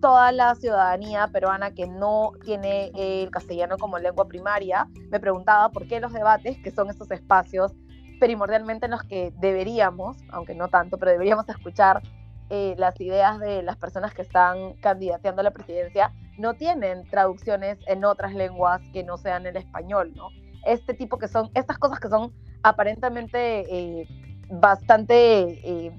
toda 0.00 0.30
la 0.30 0.54
ciudadanía 0.54 1.26
peruana 1.26 1.74
que 1.74 1.88
no 1.88 2.30
tiene 2.44 2.92
el 2.94 3.30
castellano 3.30 3.76
como 3.76 3.98
lengua 3.98 4.28
primaria, 4.28 4.88
me 5.10 5.18
preguntaba 5.18 5.70
por 5.70 5.88
qué 5.88 5.98
los 5.98 6.12
debates, 6.12 6.58
que 6.62 6.70
son 6.70 6.90
estos 6.90 7.10
espacios 7.10 7.74
primordialmente 8.18 8.86
en 8.86 8.92
los 8.92 9.02
que 9.02 9.32
deberíamos, 9.38 10.16
aunque 10.30 10.54
no 10.54 10.68
tanto, 10.68 10.98
pero 10.98 11.12
deberíamos 11.12 11.48
escuchar 11.48 12.02
eh, 12.50 12.74
las 12.78 12.98
ideas 13.00 13.38
de 13.40 13.62
las 13.62 13.76
personas 13.76 14.14
que 14.14 14.22
están 14.22 14.74
candidateando 14.74 15.40
a 15.40 15.44
la 15.44 15.50
presidencia, 15.50 16.12
no 16.38 16.54
tienen 16.54 17.04
traducciones 17.10 17.78
en 17.86 18.04
otras 18.04 18.34
lenguas 18.34 18.80
que 18.92 19.04
no 19.04 19.18
sean 19.18 19.46
el 19.46 19.56
español, 19.56 20.12
¿no? 20.14 20.28
Este 20.64 20.94
tipo 20.94 21.18
que 21.18 21.28
son, 21.28 21.50
estas 21.54 21.78
cosas 21.78 22.00
que 22.00 22.08
son 22.08 22.32
aparentemente 22.62 23.66
eh, 23.68 24.08
bastante 24.50 25.14
eh, 25.68 25.96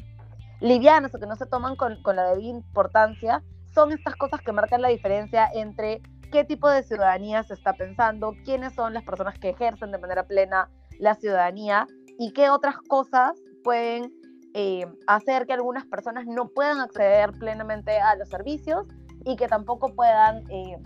livianas 0.59 1.13
o 1.13 1.19
que 1.19 1.27
no 1.27 1.35
se 1.35 1.45
toman 1.45 1.75
con, 1.75 2.01
con 2.01 2.15
la 2.15 2.29
debida 2.29 2.49
importancia, 2.49 3.43
son 3.73 3.91
estas 3.91 4.15
cosas 4.15 4.41
que 4.41 4.51
marcan 4.51 4.81
la 4.81 4.89
diferencia 4.89 5.49
entre 5.53 6.01
qué 6.31 6.43
tipo 6.43 6.67
de 6.69 6.83
ciudadanía 6.83 7.43
se 7.43 7.53
está 7.53 7.73
pensando, 7.73 8.33
quiénes 8.43 8.73
son 8.73 8.93
las 8.93 9.03
personas 9.03 9.38
que 9.38 9.49
ejercen 9.49 9.91
de 9.91 9.97
manera 9.97 10.23
plena 10.23 10.69
la 10.99 11.15
ciudadanía 11.15 11.88
y 12.19 12.31
qué 12.31 12.49
otras 12.49 12.75
cosas 12.81 13.31
pueden 13.63 14.13
eh, 14.53 14.85
hacer 15.07 15.47
que 15.47 15.53
algunas 15.53 15.85
personas 15.85 16.25
no 16.27 16.49
puedan 16.49 16.81
acceder 16.81 17.31
plenamente 17.31 17.97
a 17.97 18.15
los 18.17 18.27
servicios 18.27 18.85
y 19.25 19.38
que 19.38 19.47
tampoco 19.47 19.95
puedan, 19.95 20.43
eh, 20.49 20.77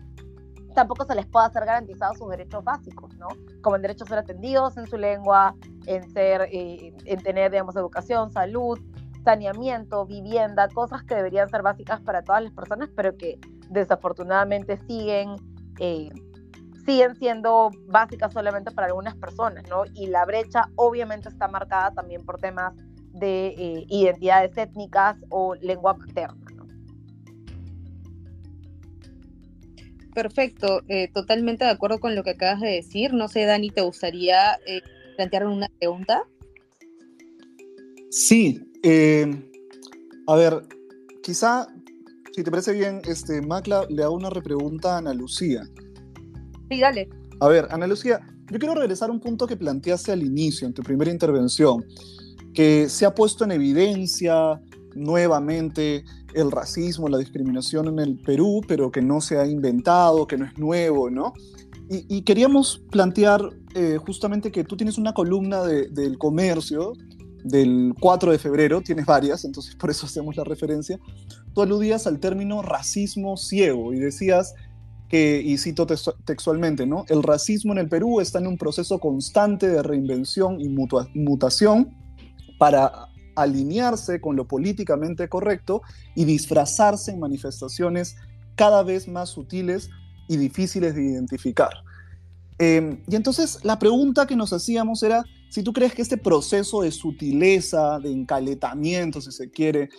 tampoco 0.76 1.06
se 1.06 1.16
les 1.16 1.26
pueda 1.26 1.50
ser 1.50 1.66
garantizados 1.66 2.20
sus 2.20 2.30
derechos 2.30 2.64
básicos, 2.64 3.16
¿no? 3.18 3.28
Como 3.62 3.76
el 3.78 3.82
derecho 3.82 4.04
a 4.04 4.08
ser 4.08 4.20
atendidos 4.20 4.78
en 4.78 4.86
su 4.86 4.98
lengua, 4.98 5.56
en, 5.88 6.08
ser, 6.12 6.50
eh, 6.52 6.94
en 7.06 7.24
tener, 7.24 7.50
digamos, 7.52 7.76
educación, 7.76 8.32
salud, 8.32 8.80
saneamiento, 9.24 10.06
vivienda, 10.06 10.68
cosas 10.70 11.04
que 11.04 11.16
deberían 11.16 11.50
ser 11.50 11.64
básicas 11.64 12.00
para 12.02 12.22
todas 12.22 12.44
las 12.44 12.54
personas, 12.54 12.90
pero 12.96 13.18
que 13.18 13.40
desafortunadamente 13.70 14.78
siguen 14.86 15.36
siguen 16.86 17.16
siendo 17.16 17.72
básicas 17.88 18.34
solamente 18.34 18.72
para 18.72 18.88
algunas 18.88 19.16
personas, 19.16 19.64
¿no? 19.70 19.84
Y 19.94 20.08
la 20.08 20.26
brecha 20.26 20.70
obviamente 20.76 21.30
está 21.30 21.48
marcada 21.48 21.92
también 21.92 22.26
por 22.26 22.40
temas 22.40 22.74
de 23.14 23.48
eh, 23.48 23.86
identidades 23.90 24.58
étnicas 24.58 25.18
o 25.30 25.56
lengua 25.56 25.94
materna. 25.94 26.46
¿no? 26.56 26.68
Perfecto, 30.14 30.82
eh, 30.88 31.10
totalmente 31.14 31.64
de 31.64 31.72
acuerdo 31.72 32.00
con 32.00 32.16
lo 32.16 32.24
que 32.24 32.32
acabas 32.32 32.62
de 32.62 32.70
decir. 32.70 33.14
No 33.14 33.28
sé, 33.28 33.46
Dani, 33.46 33.70
¿te 33.70 33.82
gustaría 33.82 34.54
eh, 34.66 34.82
plantear 35.16 35.46
una 35.46 35.70
pregunta? 35.80 36.24
Sí, 38.10 38.62
a 40.28 40.36
ver, 40.36 40.62
quizá, 41.24 41.68
si 42.36 42.44
te 42.44 42.52
parece 42.52 42.74
bien, 42.74 43.02
este, 43.08 43.42
Macla 43.42 43.86
le 43.90 44.04
hago 44.04 44.14
una 44.14 44.30
repregunta 44.30 44.96
a 44.96 44.98
Ana 44.98 45.14
Lucía. 45.14 45.64
Sí, 46.74 46.80
dale. 46.80 47.08
A 47.40 47.48
ver, 47.48 47.68
Ana 47.70 47.86
Lucía, 47.86 48.20
yo 48.52 48.58
quiero 48.58 48.74
regresar 48.74 49.10
a 49.10 49.14
un 49.14 49.20
punto 49.20 49.46
que 49.46 49.56
planteaste 49.56 50.12
al 50.12 50.24
inicio, 50.24 50.68
en 50.68 50.74
tu 50.74 50.82
primera 50.82 51.12
intervención, 51.12 51.86
que 52.54 52.90
se 52.90 53.06
ha 53.06 53.14
puesto 53.14 53.44
en 53.44 53.52
evidencia 53.52 54.60
nuevamente 54.96 56.04
el 56.34 56.52
racismo, 56.52 57.10
la 57.10 57.18
discriminación 57.20 57.88
en 57.88 58.00
el 58.00 58.18
Perú, 58.18 58.62
pero 58.68 58.92
que 58.92 59.02
no 59.02 59.22
se 59.22 59.38
ha 59.38 59.46
inventado, 59.46 60.26
que 60.26 60.38
no 60.38 60.46
es 60.46 60.58
nuevo, 60.58 61.10
¿no? 61.10 61.34
Y, 61.90 62.22
queríamos 62.24 62.82
plantear 62.90 63.42
eh, 63.76 63.98
justamente 64.04 64.52
que 64.52 64.64
tú 64.64 64.76
tienes 64.76 64.98
una 64.98 65.14
columna 65.14 65.64
del 65.64 66.18
comercio 66.18 66.94
del 67.44 67.94
4 68.00 68.32
de 68.32 68.40
febrero, 68.40 68.82
tienes 68.82 69.06
varias, 69.06 69.44
entonces 69.46 69.76
por 69.76 69.92
eso 69.92 70.08
hacemos 70.08 70.36
la 70.36 70.44
referencia, 70.44 70.98
tú 71.54 71.62
aludías 71.62 72.08
al 72.08 72.20
término 72.20 72.64
racismo 72.64 73.38
ciego 73.38 73.94
y 73.94 74.00
decías 74.00 74.56
y 75.14 75.58
cito 75.58 75.86
textualmente, 75.86 76.88
¿no? 76.88 77.06
El 77.08 77.22
racismo 77.22 77.72
en 77.74 77.80
el 77.80 77.90
Perú 77.90 78.20
está 78.20 78.40
en 78.40 78.48
un 78.48 78.58
proceso 78.58 79.00
constante 79.00 79.68
de 79.68 79.84
reinvención 79.84 80.60
y 80.60 80.70
mutación 80.70 81.96
para 82.58 83.10
alinearse 83.36 84.20
con 84.20 84.36
lo 84.36 84.48
políticamente 84.48 85.30
correcto 85.30 85.82
y 86.16 86.26
disfrazarse 86.26 87.12
en 87.12 87.20
manifestaciones 87.20 88.16
cada 88.56 88.84
vez 88.84 89.08
más 89.08 89.30
sutiles 89.30 89.90
y 90.28 90.38
difíciles 90.38 90.96
de 90.96 91.04
identificar. 91.04 91.72
Em, 92.60 93.02
y 93.08 93.16
entonces 93.16 93.60
la 93.64 93.80
pregunta 93.80 94.26
que 94.26 94.36
nos 94.36 94.54
hacíamos 94.54 95.04
era 95.04 95.24
si 95.50 95.62
tú 95.62 95.74
crees 95.74 95.94
que 95.94 96.02
este 96.02 96.18
proceso 96.18 96.82
de 96.82 96.92
sutileza, 96.92 98.00
de 98.00 98.12
encaletamiento, 98.12 99.22
si 99.22 99.32
se 99.32 99.52
quiere, 99.52 99.90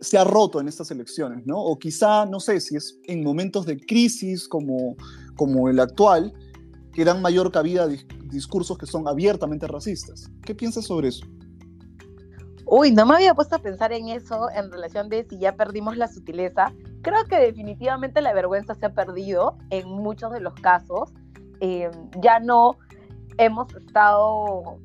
se 0.00 0.18
ha 0.18 0.24
roto 0.24 0.60
en 0.60 0.68
estas 0.68 0.90
elecciones, 0.90 1.46
¿no? 1.46 1.58
O 1.58 1.78
quizá, 1.78 2.26
no 2.26 2.40
sé, 2.40 2.60
si 2.60 2.76
es 2.76 2.98
en 3.04 3.22
momentos 3.22 3.66
de 3.66 3.78
crisis 3.78 4.48
como, 4.48 4.96
como 5.36 5.68
el 5.68 5.80
actual, 5.80 6.32
que 6.92 7.04
dan 7.04 7.20
mayor 7.22 7.50
cabida 7.50 7.84
a 7.84 7.88
discursos 8.30 8.78
que 8.78 8.86
son 8.86 9.08
abiertamente 9.08 9.66
racistas. 9.66 10.30
¿Qué 10.42 10.54
piensas 10.54 10.84
sobre 10.84 11.08
eso? 11.08 11.26
Uy, 12.66 12.92
no 12.92 13.04
me 13.04 13.14
había 13.14 13.34
puesto 13.34 13.56
a 13.56 13.58
pensar 13.58 13.92
en 13.92 14.08
eso 14.08 14.48
en 14.50 14.70
relación 14.72 15.08
de 15.08 15.26
si 15.28 15.38
ya 15.38 15.54
perdimos 15.56 15.96
la 15.96 16.08
sutileza. 16.08 16.72
Creo 17.02 17.24
que 17.26 17.36
definitivamente 17.36 18.22
la 18.22 18.32
vergüenza 18.32 18.74
se 18.74 18.86
ha 18.86 18.94
perdido 18.94 19.58
en 19.70 19.86
muchos 19.88 20.32
de 20.32 20.40
los 20.40 20.54
casos. 20.54 21.12
Eh, 21.60 21.90
ya 22.20 22.40
no 22.40 22.78
hemos 23.36 23.74
estado 23.74 24.78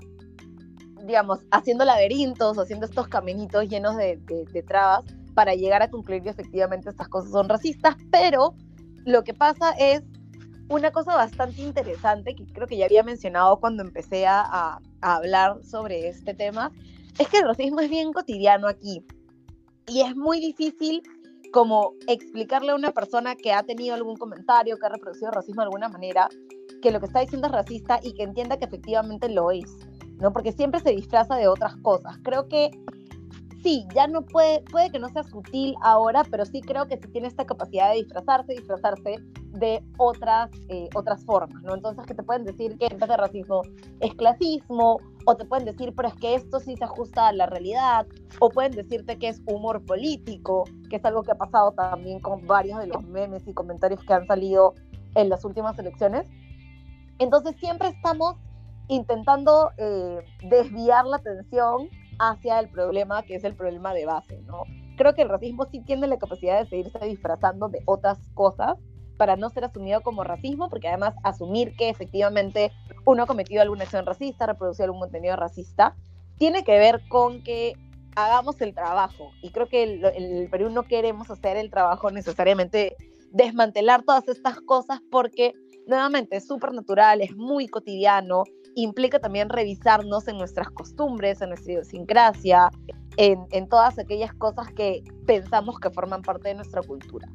digamos, 1.09 1.39
haciendo 1.49 1.85
laberintos, 1.85 2.57
haciendo 2.59 2.85
estos 2.85 3.07
caminitos 3.07 3.67
llenos 3.67 3.97
de, 3.97 4.19
trabas 4.67 5.03
para 5.33 5.55
llegar 5.55 5.81
a 5.81 5.89
concluir 5.89 6.21
que 6.21 6.29
efectivamente 6.29 6.89
estas 6.89 7.07
cosas 7.07 7.31
son 7.31 7.49
racistas, 7.49 7.95
pero 8.11 8.53
lo 9.05 9.23
que 9.23 9.33
pasa 9.33 9.71
es 9.71 10.03
una 10.69 10.91
cosa 10.91 11.15
bastante 11.15 11.63
interesante 11.63 12.35
que 12.35 12.45
creo 12.45 12.67
que 12.67 12.77
ya 12.77 12.85
había 12.85 13.01
mencionado 13.01 13.59
cuando 13.59 13.81
empecé 13.83 14.27
a, 14.27 14.79
hablar 15.01 15.63
sobre 15.63 16.09
este 16.09 16.33
tema, 16.33 16.71
es 17.17 17.27
que 17.29 17.37
el 17.37 17.45
racismo 17.45 17.79
es 17.79 17.89
bien 17.89 18.11
cotidiano 18.11 18.67
aquí 18.67 19.03
y 19.87 20.01
es 20.01 20.15
muy 20.15 20.39
difícil 20.41 21.01
como 21.53 21.93
explicarle 22.07 22.71
a 22.71 22.75
una 22.75 22.91
persona 22.91 23.35
que 23.35 23.53
ha 23.53 23.63
tenido 23.63 23.95
algún 23.95 24.17
comentario, 24.17 24.77
que 24.77 24.85
ha 24.85 24.89
reproducido 24.89 25.31
racismo 25.31 25.61
de 25.61 25.67
alguna 25.67 25.89
manera, 25.89 26.27
que 26.81 26.91
lo 26.91 26.99
que 26.99 27.07
está 27.07 27.21
diciendo 27.21 27.47
es 27.47 27.53
racista 27.53 27.99
y 28.03 28.13
que 28.13 28.23
entienda 28.23 28.57
que 28.57 28.65
efectivamente 28.65 29.29
lo 29.29 29.49
es. 29.51 29.88
¿No? 30.19 30.31
Porque 30.31 30.51
siempre 30.51 30.79
se 30.79 30.91
disfraza 30.91 31.35
de 31.35 31.47
otras 31.47 31.75
cosas. 31.77 32.17
Creo 32.23 32.47
que 32.47 32.71
sí, 33.63 33.85
ya 33.93 34.07
no 34.07 34.21
puede, 34.21 34.61
puede 34.71 34.89
que 34.89 34.99
no 34.99 35.09
sea 35.09 35.23
sutil 35.23 35.75
ahora, 35.81 36.23
pero 36.29 36.45
sí 36.45 36.61
creo 36.61 36.87
que 36.87 36.97
sí 36.97 37.07
tiene 37.11 37.27
esta 37.27 37.45
capacidad 37.45 37.91
de 37.91 37.97
disfrazarse, 37.97 38.53
disfrazarse 38.53 39.15
de 39.51 39.83
otras, 39.97 40.49
eh, 40.69 40.89
otras 40.95 41.23
formas, 41.25 41.61
¿no? 41.63 41.75
Entonces 41.75 42.05
que 42.05 42.13
te 42.13 42.23
pueden 42.23 42.45
decir 42.45 42.77
que 42.77 42.87
en 42.87 42.97
vez 42.97 43.09
de 43.09 43.17
racismo 43.17 43.61
es 43.99 44.13
clasismo, 44.15 44.99
o 45.25 45.35
te 45.35 45.45
pueden 45.45 45.65
decir, 45.65 45.93
pero 45.95 46.07
es 46.07 46.15
que 46.15 46.35
esto 46.35 46.59
sí 46.59 46.75
se 46.77 46.83
ajusta 46.83 47.27
a 47.27 47.33
la 47.33 47.45
realidad, 47.45 48.07
o 48.39 48.49
pueden 48.49 48.71
decirte 48.71 49.17
que 49.17 49.27
es 49.27 49.41
humor 49.45 49.85
político, 49.85 50.63
que 50.89 50.95
es 50.95 51.05
algo 51.05 51.23
que 51.23 51.31
ha 51.31 51.37
pasado 51.37 51.71
también 51.71 52.19
con 52.19 52.45
varios 52.47 52.79
de 52.79 52.87
los 52.87 53.03
memes 53.03 53.47
y 53.47 53.53
comentarios 53.53 54.01
que 54.03 54.13
han 54.13 54.25
salido 54.25 54.73
en 55.15 55.29
las 55.29 55.43
últimas 55.43 55.77
elecciones. 55.77 56.25
Entonces 57.19 57.55
siempre 57.59 57.89
estamos 57.89 58.37
intentando 58.89 59.71
eh, 59.77 60.19
desviar 60.43 61.05
la 61.05 61.17
atención 61.17 61.87
hacia 62.19 62.59
el 62.59 62.67
problema 62.69 63.23
que 63.23 63.35
es 63.35 63.43
el 63.45 63.55
problema 63.55 63.93
de 63.93 64.05
base, 64.05 64.41
¿no? 64.41 64.63
Creo 64.97 65.15
que 65.15 65.21
el 65.21 65.29
racismo 65.29 65.65
sí 65.71 65.79
tiene 65.79 66.07
la 66.07 66.17
capacidad 66.17 66.59
de 66.59 66.67
seguirse 66.67 66.99
disfrazando 67.05 67.69
de 67.69 67.81
otras 67.85 68.19
cosas 68.33 68.77
para 69.15 69.37
no 69.37 69.49
ser 69.49 69.63
asumido 69.65 70.01
como 70.01 70.23
racismo, 70.23 70.69
porque 70.69 70.89
además 70.89 71.13
asumir 71.23 71.75
que 71.75 71.89
efectivamente 71.89 72.71
uno 73.05 73.23
ha 73.23 73.27
cometido 73.27 73.61
alguna 73.61 73.83
acción 73.83 74.05
racista, 74.05 74.45
reproducido 74.45 74.85
algún 74.85 75.01
contenido 75.01 75.35
racista, 75.35 75.95
tiene 76.37 76.63
que 76.63 76.77
ver 76.77 77.01
con 77.09 77.43
que 77.43 77.73
hagamos 78.15 78.59
el 78.61 78.73
trabajo. 78.73 79.31
Y 79.41 79.51
creo 79.51 79.67
que 79.67 79.83
en 79.83 80.05
el, 80.35 80.49
Perú 80.49 80.69
no 80.69 80.83
queremos 80.83 81.29
hacer 81.29 81.57
el 81.57 81.69
trabajo 81.69 82.11
necesariamente, 82.11 82.95
desmantelar 83.31 84.03
todas 84.03 84.27
estas 84.27 84.59
cosas 84.61 85.01
porque 85.11 85.53
nuevamente 85.85 86.37
es 86.37 86.47
súper 86.47 86.73
natural, 86.73 87.21
es 87.21 87.35
muy 87.35 87.67
cotidiano, 87.67 88.43
implica 88.75 89.19
también 89.19 89.49
revisarnos 89.49 90.27
en 90.27 90.37
nuestras 90.37 90.69
costumbres, 90.69 91.41
en 91.41 91.49
nuestra 91.49 91.73
idiosincrasia, 91.73 92.69
en, 93.17 93.45
en, 93.51 93.67
todas 93.67 93.99
aquellas 93.99 94.33
cosas 94.33 94.71
que 94.73 95.03
pensamos 95.25 95.79
que 95.79 95.89
forman 95.89 96.21
parte 96.21 96.49
de 96.49 96.55
nuestra 96.55 96.81
cultura. 96.81 97.27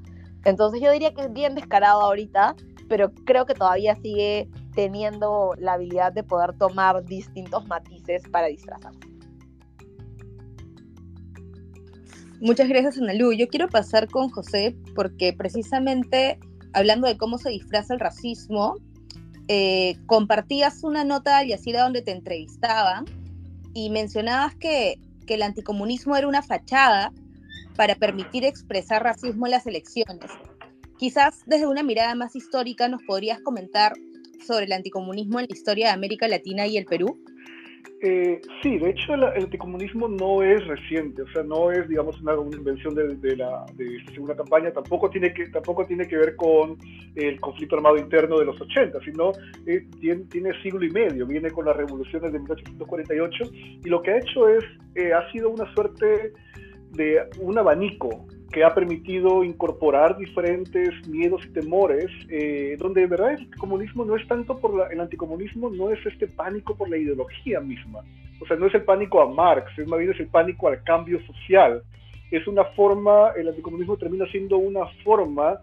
Entonces 0.45 0.81
yo 0.81 0.91
diría 0.91 1.13
que 1.15 1.23
es 1.23 1.33
bien 1.33 1.55
descarado 1.55 2.03
ahorita, 2.03 2.55
pero 2.89 3.13
creo 3.25 3.47
que 3.47 3.55
todavía 3.55 3.95
sigue 3.97 4.49
teniendo 4.75 5.55
la 5.59 5.75
habilidad 5.75 6.13
de 6.13 6.23
poder 6.23 6.57
tomar 6.59 7.05
distintos 7.05 7.67
matices 7.67 8.23
para 8.31 8.49
disfrazarse. 8.49 9.01
Muchas 12.41 12.69
gracias, 12.69 12.99
Analu. 12.99 13.33
Yo 13.33 13.49
quiero 13.49 13.69
pasar 13.69 14.09
con 14.09 14.29
José 14.29 14.77
porque 14.95 15.33
precisamente 15.33 16.39
hablando 16.75 17.07
de 17.07 17.17
cómo 17.17 17.39
se 17.39 17.51
disfraza 17.51 17.95
el 17.95 18.01
racismo, 18.01 18.75
eh, 19.49 19.97
compartías 20.07 20.83
una 20.85 21.05
nota 21.05 21.39
al 21.39 21.49
Yacira 21.49 21.83
donde 21.83 22.03
te 22.03 22.13
entrevistaban 22.13 23.05
y 23.75 23.91
mencionabas 23.91 24.55
que, 24.55 24.99
que 25.27 25.35
el 25.35 25.43
anticomunismo 25.43 26.17
era 26.17 26.29
una 26.29 26.43
fachada 26.43 27.13
para 27.77 27.97
permitir 27.97 28.45
expresar 28.45 29.03
racismo 29.03 29.47
en 29.47 29.53
las 29.53 29.67
elecciones. 29.67 30.31
Quizás 30.99 31.41
desde 31.47 31.67
una 31.67 31.83
mirada 31.83 32.15
más 32.15 32.37
histórica 32.37 32.89
nos 32.89 33.03
podrías 33.03 33.41
comentar 33.41 33.93
sobre 34.47 34.67
el 34.67 34.73
anticomunismo 34.73 35.41
en 35.41 35.47
la 35.49 35.57
historia 35.57 35.87
de 35.89 35.93
América 35.93 36.29
Latina 36.29 36.67
y 36.67 36.77
el 36.77 36.85
Perú. 36.85 37.19
Eh, 38.01 38.41
sí, 38.63 38.79
de 38.79 38.91
hecho 38.91 39.15
el, 39.15 39.25
anticomunismo 39.25 40.09
no 40.09 40.43
es 40.43 40.67
reciente, 40.67 41.23
o 41.23 41.29
sea, 41.29 41.43
no 41.43 41.71
es, 41.71 41.89
digamos, 41.89 42.21
una, 42.21 42.35
invención 42.35 42.95
de, 42.95 43.37
la 43.37 43.65
segunda 44.13 44.37
campaña, 44.37 44.71
tampoco 44.73 45.09
tiene, 45.09 45.33
que, 45.33 45.49
tampoco 45.49 45.87
tiene 45.87 46.07
que 46.07 46.17
ver 46.17 46.37
con 46.37 46.77
el 47.15 47.41
conflicto 47.41 47.77
armado 47.77 47.97
interno 47.97 48.39
de 48.39 48.45
los 48.45 48.61
80, 48.61 49.01
sino 49.05 49.33
eh, 49.67 49.87
tiene, 50.01 50.25
tiene, 50.25 50.51
siglo 50.63 50.85
y 50.85 50.91
medio, 50.91 51.27
viene 51.27 51.51
con 51.51 51.65
las 51.65 51.77
revoluciones 51.77 52.33
de 52.33 52.39
1848 52.39 53.45
y 53.85 53.89
lo 53.89 54.03
que 54.03 54.11
ha 54.11 54.19
hecho 54.19 54.49
es, 54.49 54.65
eh, 54.95 55.13
ha 55.13 55.31
sido 55.33 55.51
una 55.51 55.73
suerte 55.75 56.33
de 56.91 57.27
un 57.41 57.59
abanico 57.59 58.27
que 58.55 58.63
ha 58.63 58.73
permitido 58.73 59.43
incorporar 59.43 60.17
diferentes 60.17 61.09
miedos 61.09 61.45
y 61.45 61.53
temores, 61.53 62.07
eh, 62.29 62.77
donde 62.79 63.01
de 63.01 63.09
verdad 63.09 63.33
el 63.33 63.51
comunismo 63.57 64.05
no 64.05 64.15
es 64.15 64.25
tanto 64.29 64.61
por 64.61 64.77
la, 64.77 64.87
el 64.87 65.01
anticomunismo, 65.01 65.71
no 65.71 65.91
es 65.91 65.99
este 66.07 66.29
pánico 66.29 66.77
por 66.77 66.89
la 66.89 66.97
ideología 66.97 67.59
misma, 67.59 68.05
o 68.41 68.47
sea, 68.47 68.57
no 68.57 68.67
es 68.67 68.75
el 68.75 68.85
pánico 68.85 69.21
a 69.21 69.29
Marx, 69.29 69.77
es 69.77 69.89
más 69.89 69.99
bien 69.99 70.13
es 70.13 70.21
el 70.21 70.29
pánico 70.29 70.69
al 70.69 70.85
cambio 70.85 71.19
social, 71.27 71.83
es 72.31 72.47
una 72.47 72.63
forma, 72.77 73.33
el 73.37 73.49
anticomunismo 73.49 73.97
termina 73.97 74.25
siendo 74.27 74.57
una 74.59 74.87
forma 75.03 75.59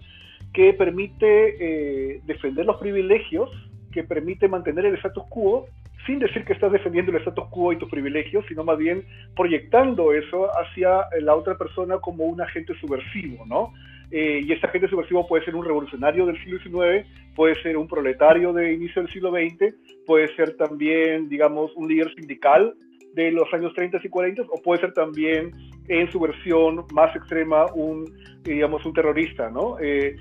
que 0.53 0.74
permite 0.74 2.15
eh, 2.15 2.21
defender 2.25 2.65
los 2.65 2.75
privilegios, 2.75 3.50
que 3.93 4.03
permite 4.03 4.50
mantener 4.50 4.86
el 4.86 4.95
status 4.95 5.24
quo 5.29 5.67
sin 6.05 6.20
decir 6.20 6.43
que 6.46 6.53
estás 6.53 6.72
defendiendo 6.72 7.12
el 7.12 7.17
status 7.17 7.48
quo 7.50 7.74
y 7.74 7.77
tus 7.77 7.89
privilegios, 7.89 8.46
sino 8.48 8.63
más 8.63 8.77
bien 8.77 9.03
proyectando 9.36 10.13
eso 10.13 10.50
hacia 10.60 11.05
la 11.20 11.36
otra 11.36 11.58
persona 11.58 11.98
como 12.00 12.25
un 12.25 12.41
agente 12.41 12.74
subversivo, 12.79 13.46
¿no? 13.46 13.74
Eh, 14.12 14.41
y 14.43 14.51
ese 14.51 14.65
agente 14.65 14.89
subversivo 14.89 15.25
puede 15.25 15.46
ser 15.46 15.55
un 15.55 15.65
revolucionario 15.65 16.25
del 16.25 16.38
siglo 16.43 16.60
XIX, 16.60 17.08
puede 17.34 17.62
ser 17.62 17.77
un 17.77 17.88
proletario 17.88 18.51
de 18.51 18.74
inicio 18.74 19.01
del 19.01 19.12
siglo 19.12 19.31
XX, 19.31 19.74
puede 20.05 20.36
ser 20.36 20.58
también, 20.58 21.29
digamos, 21.29 21.72
un 21.75 21.88
líder 21.88 22.13
sindical 22.15 22.74
de 23.13 23.31
los 23.31 23.51
años 23.53 23.74
30 23.74 24.00
y 24.03 24.10
40, 24.10 24.41
o 24.43 24.62
puede 24.62 24.81
ser 24.81 24.93
también, 24.93 25.51
en 25.88 26.12
su 26.12 26.20
versión 26.20 26.86
más 26.93 27.15
extrema, 27.15 27.65
un, 27.74 28.05
digamos, 28.43 28.86
un 28.86 28.93
terrorista, 28.93 29.50
¿no? 29.50 29.77
Eh, 29.79 30.16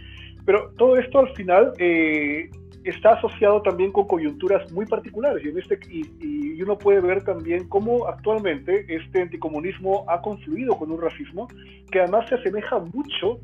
pero 0.44 0.72
todo 0.76 0.96
esto 0.96 1.18
al 1.18 1.34
final 1.34 1.72
eh, 1.78 2.48
está 2.84 3.12
asociado 3.12 3.62
también 3.62 3.92
con 3.92 4.06
coyunturas 4.06 4.70
muy 4.72 4.86
particulares 4.86 5.44
y, 5.44 5.48
en 5.48 5.58
este, 5.58 5.78
y, 5.88 6.62
uno 6.62 6.76
puede 6.76 7.00
ver 7.00 7.24
también 7.24 7.66
cómo 7.68 8.06
actualmente 8.06 8.84
este 8.94 9.22
anticomunismo 9.22 10.04
ha 10.08 10.20
confluido 10.20 10.76
con 10.76 10.92
un 10.92 11.00
racismo 11.00 11.48
que 11.90 12.00
además 12.00 12.28
se 12.28 12.34
asemeja 12.34 12.78
mucho 12.78 13.40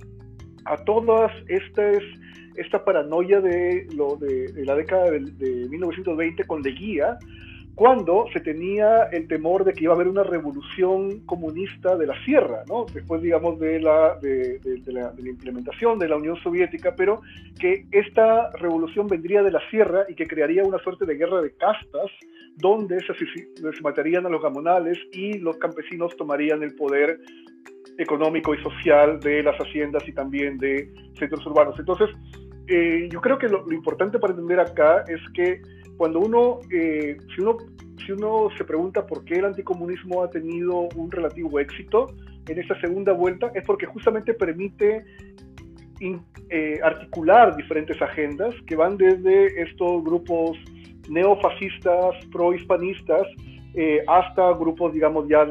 a 0.67 0.77
todas 0.77 1.33
estas 1.49 2.03
esta 2.57 2.85
paranoia 2.85 3.41
de, 3.41 3.87
lo 3.95 4.17
de, 4.17 4.53
la 4.65 4.75
década 4.75 5.11
de, 5.11 5.21
de 5.21 5.69
1920 5.69 6.45
con 6.45 6.63
Leguía, 6.63 7.19
cuando 7.77 8.25
se 8.33 8.41
tenía 8.41 9.05
el 9.13 9.29
temor 9.29 9.63
de 9.63 9.75
que 9.75 9.85
iba 9.85 9.93
a 9.93 9.97
haber 9.97 10.09
una 10.09 10.23
revolución 10.23 11.21
comunista 11.27 11.95
de 11.95 12.07
la 12.07 12.25
sierra, 12.25 12.65
¿no? 12.67 12.87
después, 12.93 13.21
digamos, 13.21 13.61
de 13.61 13.79
la, 13.81 14.19
de, 14.19 14.59
la, 14.87 15.13
implementación 15.19 15.99
de 15.99 16.09
la 16.09 16.17
Unión 16.17 16.37
Soviética, 16.43 16.95
pero 16.97 17.21
que 17.61 17.85
esta 17.93 18.51
revolución 18.53 19.09
vendría 19.09 19.43
de 19.43 19.51
la 19.51 19.61
sierra 19.69 20.07
y 20.09 20.15
que 20.15 20.27
crearía 20.27 20.65
una 20.65 20.79
suerte 20.79 21.05
de 21.05 21.17
guerra 21.17 21.43
de 21.43 21.55
castas, 21.55 22.11
donde 22.57 22.99
se, 23.01 23.13
se 23.15 23.83
matarían 23.83 24.25
a 24.25 24.31
los 24.31 24.43
gamonales 24.43 24.99
y 25.13 25.39
los 25.39 25.59
campesinos 25.59 26.17
tomarían 26.17 26.63
el 26.63 26.75
poder 26.77 27.21
económico 27.99 28.55
y 28.55 28.63
social 28.63 29.21
de 29.21 29.43
las 29.43 29.57
haciendas 29.59 30.03
y 30.09 30.15
también 30.15 30.57
de 30.57 30.91
centros 31.19 31.45
urbanos. 31.45 31.79
Entonces, 31.79 32.09
eh, 32.69 33.07
yo 33.13 33.21
creo 33.21 33.37
que 33.37 33.49
lo, 33.49 33.67
lo 33.67 33.75
importante 33.75 34.19
para 34.19 34.33
entender 34.33 34.61
acá 34.61 35.05
es 35.09 35.21
que 35.35 35.61
cuando 35.97 36.21
uno, 36.21 36.61
eh, 36.71 37.17
si 37.35 37.41
uno, 37.41 37.57
si 38.05 38.13
uno 38.13 38.49
se 38.57 38.65
pregunta 38.65 39.07
por 39.07 39.25
qué 39.25 39.37
el 39.37 39.47
anticomunismo 39.47 40.23
ha 40.23 40.31
tenido 40.31 40.89
un 40.95 41.11
relativo 41.11 41.59
éxito 41.59 42.07
en 42.49 42.59
esta 42.59 42.79
segunda 42.81 43.13
vuelta, 43.13 43.51
es 43.55 43.65
porque 43.65 43.87
justamente 43.87 44.35
permite 44.35 45.05
eh, 46.51 46.81
articular 46.83 47.57
diferentes 47.57 48.01
agendas 48.01 48.55
que 48.67 48.77
van 48.77 48.97
desde 48.97 49.63
estos 49.63 50.05
grupos 50.05 50.57
neofascistas, 51.09 52.15
prohispanistas, 52.31 53.27
eh, 53.75 54.03
hasta 54.07 54.53
grupos, 54.53 54.93
digamos, 54.93 55.29
ya 55.29 55.47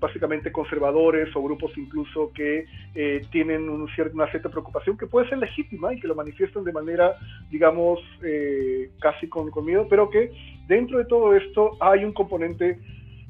básicamente 0.00 0.50
conservadores 0.50 1.28
o 1.36 1.42
grupos 1.42 1.76
incluso 1.76 2.32
que 2.32 2.66
eh, 2.94 3.22
tienen 3.30 3.68
un 3.68 3.88
una 4.12 4.30
cierta 4.30 4.48
preocupación 4.48 4.96
que 4.96 5.06
puede 5.06 5.28
ser 5.28 5.38
legítima 5.38 5.92
y 5.92 6.00
que 6.00 6.08
lo 6.08 6.14
manifiestan 6.14 6.64
de 6.64 6.72
manera, 6.72 7.16
digamos, 7.50 8.00
eh, 8.22 8.90
casi 9.00 9.28
con, 9.28 9.50
con, 9.50 9.66
miedo, 9.66 9.86
pero 9.88 10.08
que 10.08 10.32
dentro 10.66 10.98
de 10.98 11.04
todo 11.04 11.34
esto 11.34 11.76
hay 11.80 12.04
un 12.04 12.12
componente 12.12 12.78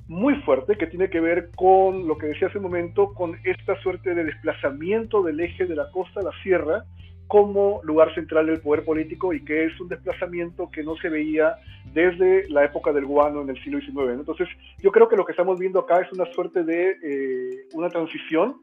muy 0.06 0.35
fuerte 0.42 0.76
que 0.76 0.87
tiene 0.87 1.09
que 1.09 1.20
ver 1.20 1.50
con 1.56 2.06
lo 2.06 2.18
que 2.18 2.26
decía 2.26 2.48
hace 2.48 2.59
un 2.59 2.64
momento, 2.64 3.14
con 3.14 3.38
esta 3.44 3.80
suerte 3.80 4.14
de 4.14 4.24
desplazamiento 4.24 5.22
del 5.22 5.40
eje 5.40 5.66
de 5.66 5.76
la 5.76 5.90
costa 5.90 6.20
a 6.20 6.24
la 6.24 6.33
sierra, 6.42 6.85
como 7.31 7.81
lugar 7.85 8.12
central 8.12 8.47
del 8.47 8.61
poder 8.61 8.85
político 8.85 9.33
y 9.33 9.45
que 9.45 9.66
es 9.66 9.81
un 9.81 9.87
desplazamiento 9.87 10.69
que 10.69 10.83
no 10.83 10.97
se 10.97 11.09
veía 11.09 11.55
desde 11.95 12.49
la 12.49 12.64
época 12.64 12.93
del 12.93 13.07
guano 13.07 13.43
en 13.43 13.51
el 13.51 13.62
siglo 13.62 13.79
XIX. 13.79 14.19
Entonces, 14.19 14.49
yo 14.83 14.90
creo 14.90 15.09
que 15.09 15.14
lo 15.14 15.25
que 15.25 15.31
estamos 15.31 15.57
viendo 15.57 15.79
acá 15.79 16.01
es 16.01 16.12
una 16.12 16.27
suerte 16.33 16.64
de 16.64 16.97
eh, 17.01 17.69
una 17.75 17.88
transición, 17.88 18.57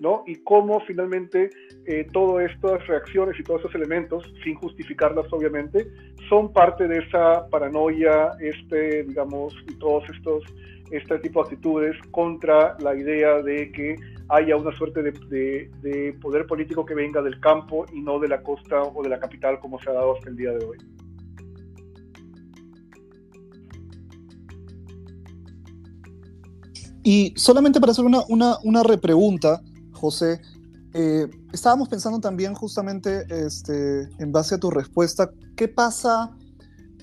¿no? 0.00 0.24
Y 0.26 0.34
cómo 0.42 0.80
finalmente 0.80 1.50
eh, 1.86 2.08
todas 2.12 2.50
estas 2.50 2.84
reacciones 2.88 3.38
y 3.38 3.44
todos 3.44 3.60
esos 3.60 3.76
elementos, 3.76 4.24
sin 4.42 4.56
justificarlas 4.56 5.32
obviamente, 5.32 5.86
son 6.28 6.52
parte 6.52 6.88
de 6.88 6.98
esa 6.98 7.48
paranoia, 7.48 8.32
este, 8.40 9.04
digamos, 9.04 9.54
y 9.68 9.78
todos 9.78 10.02
estos 10.10 10.42
este 10.90 11.18
tipo 11.18 11.42
de 11.42 11.50
actitudes 11.50 11.96
contra 12.10 12.76
la 12.80 12.94
idea 12.94 13.42
de 13.42 13.70
que 13.72 13.96
haya 14.28 14.56
una 14.56 14.76
suerte 14.76 15.02
de, 15.02 16.18
poder 16.20 16.46
político 16.46 16.84
que 16.84 16.94
venga 16.94 17.22
del 17.22 17.40
campo 17.40 17.86
y 17.92 18.00
no 18.00 18.18
de 18.18 18.28
la 18.28 18.42
costa 18.42 18.82
o 18.82 19.02
de 19.02 19.08
la 19.08 19.18
capital 19.18 19.58
como 19.60 19.80
se 19.80 19.90
ha 19.90 19.94
dado 19.94 20.16
hasta 20.16 20.28
el 20.28 20.36
día 20.36 20.52
de 20.52 20.64
hoy. 20.64 20.78
Y 27.02 27.32
solamente 27.36 27.80
para 27.80 27.92
hacer 27.92 28.04
una, 28.04 28.20
una, 28.28 28.82
repregunta, 28.82 29.62
José, 29.92 30.42
eh, 30.92 31.26
estábamos 31.54 31.88
pensando 31.88 32.20
también 32.20 32.52
justamente 32.52 33.24
este, 33.30 34.02
en 34.18 34.30
base 34.30 34.56
a 34.56 34.58
tu 34.58 34.70
respuesta, 34.70 35.30
¿qué 35.56 35.68
pasa 35.68 36.36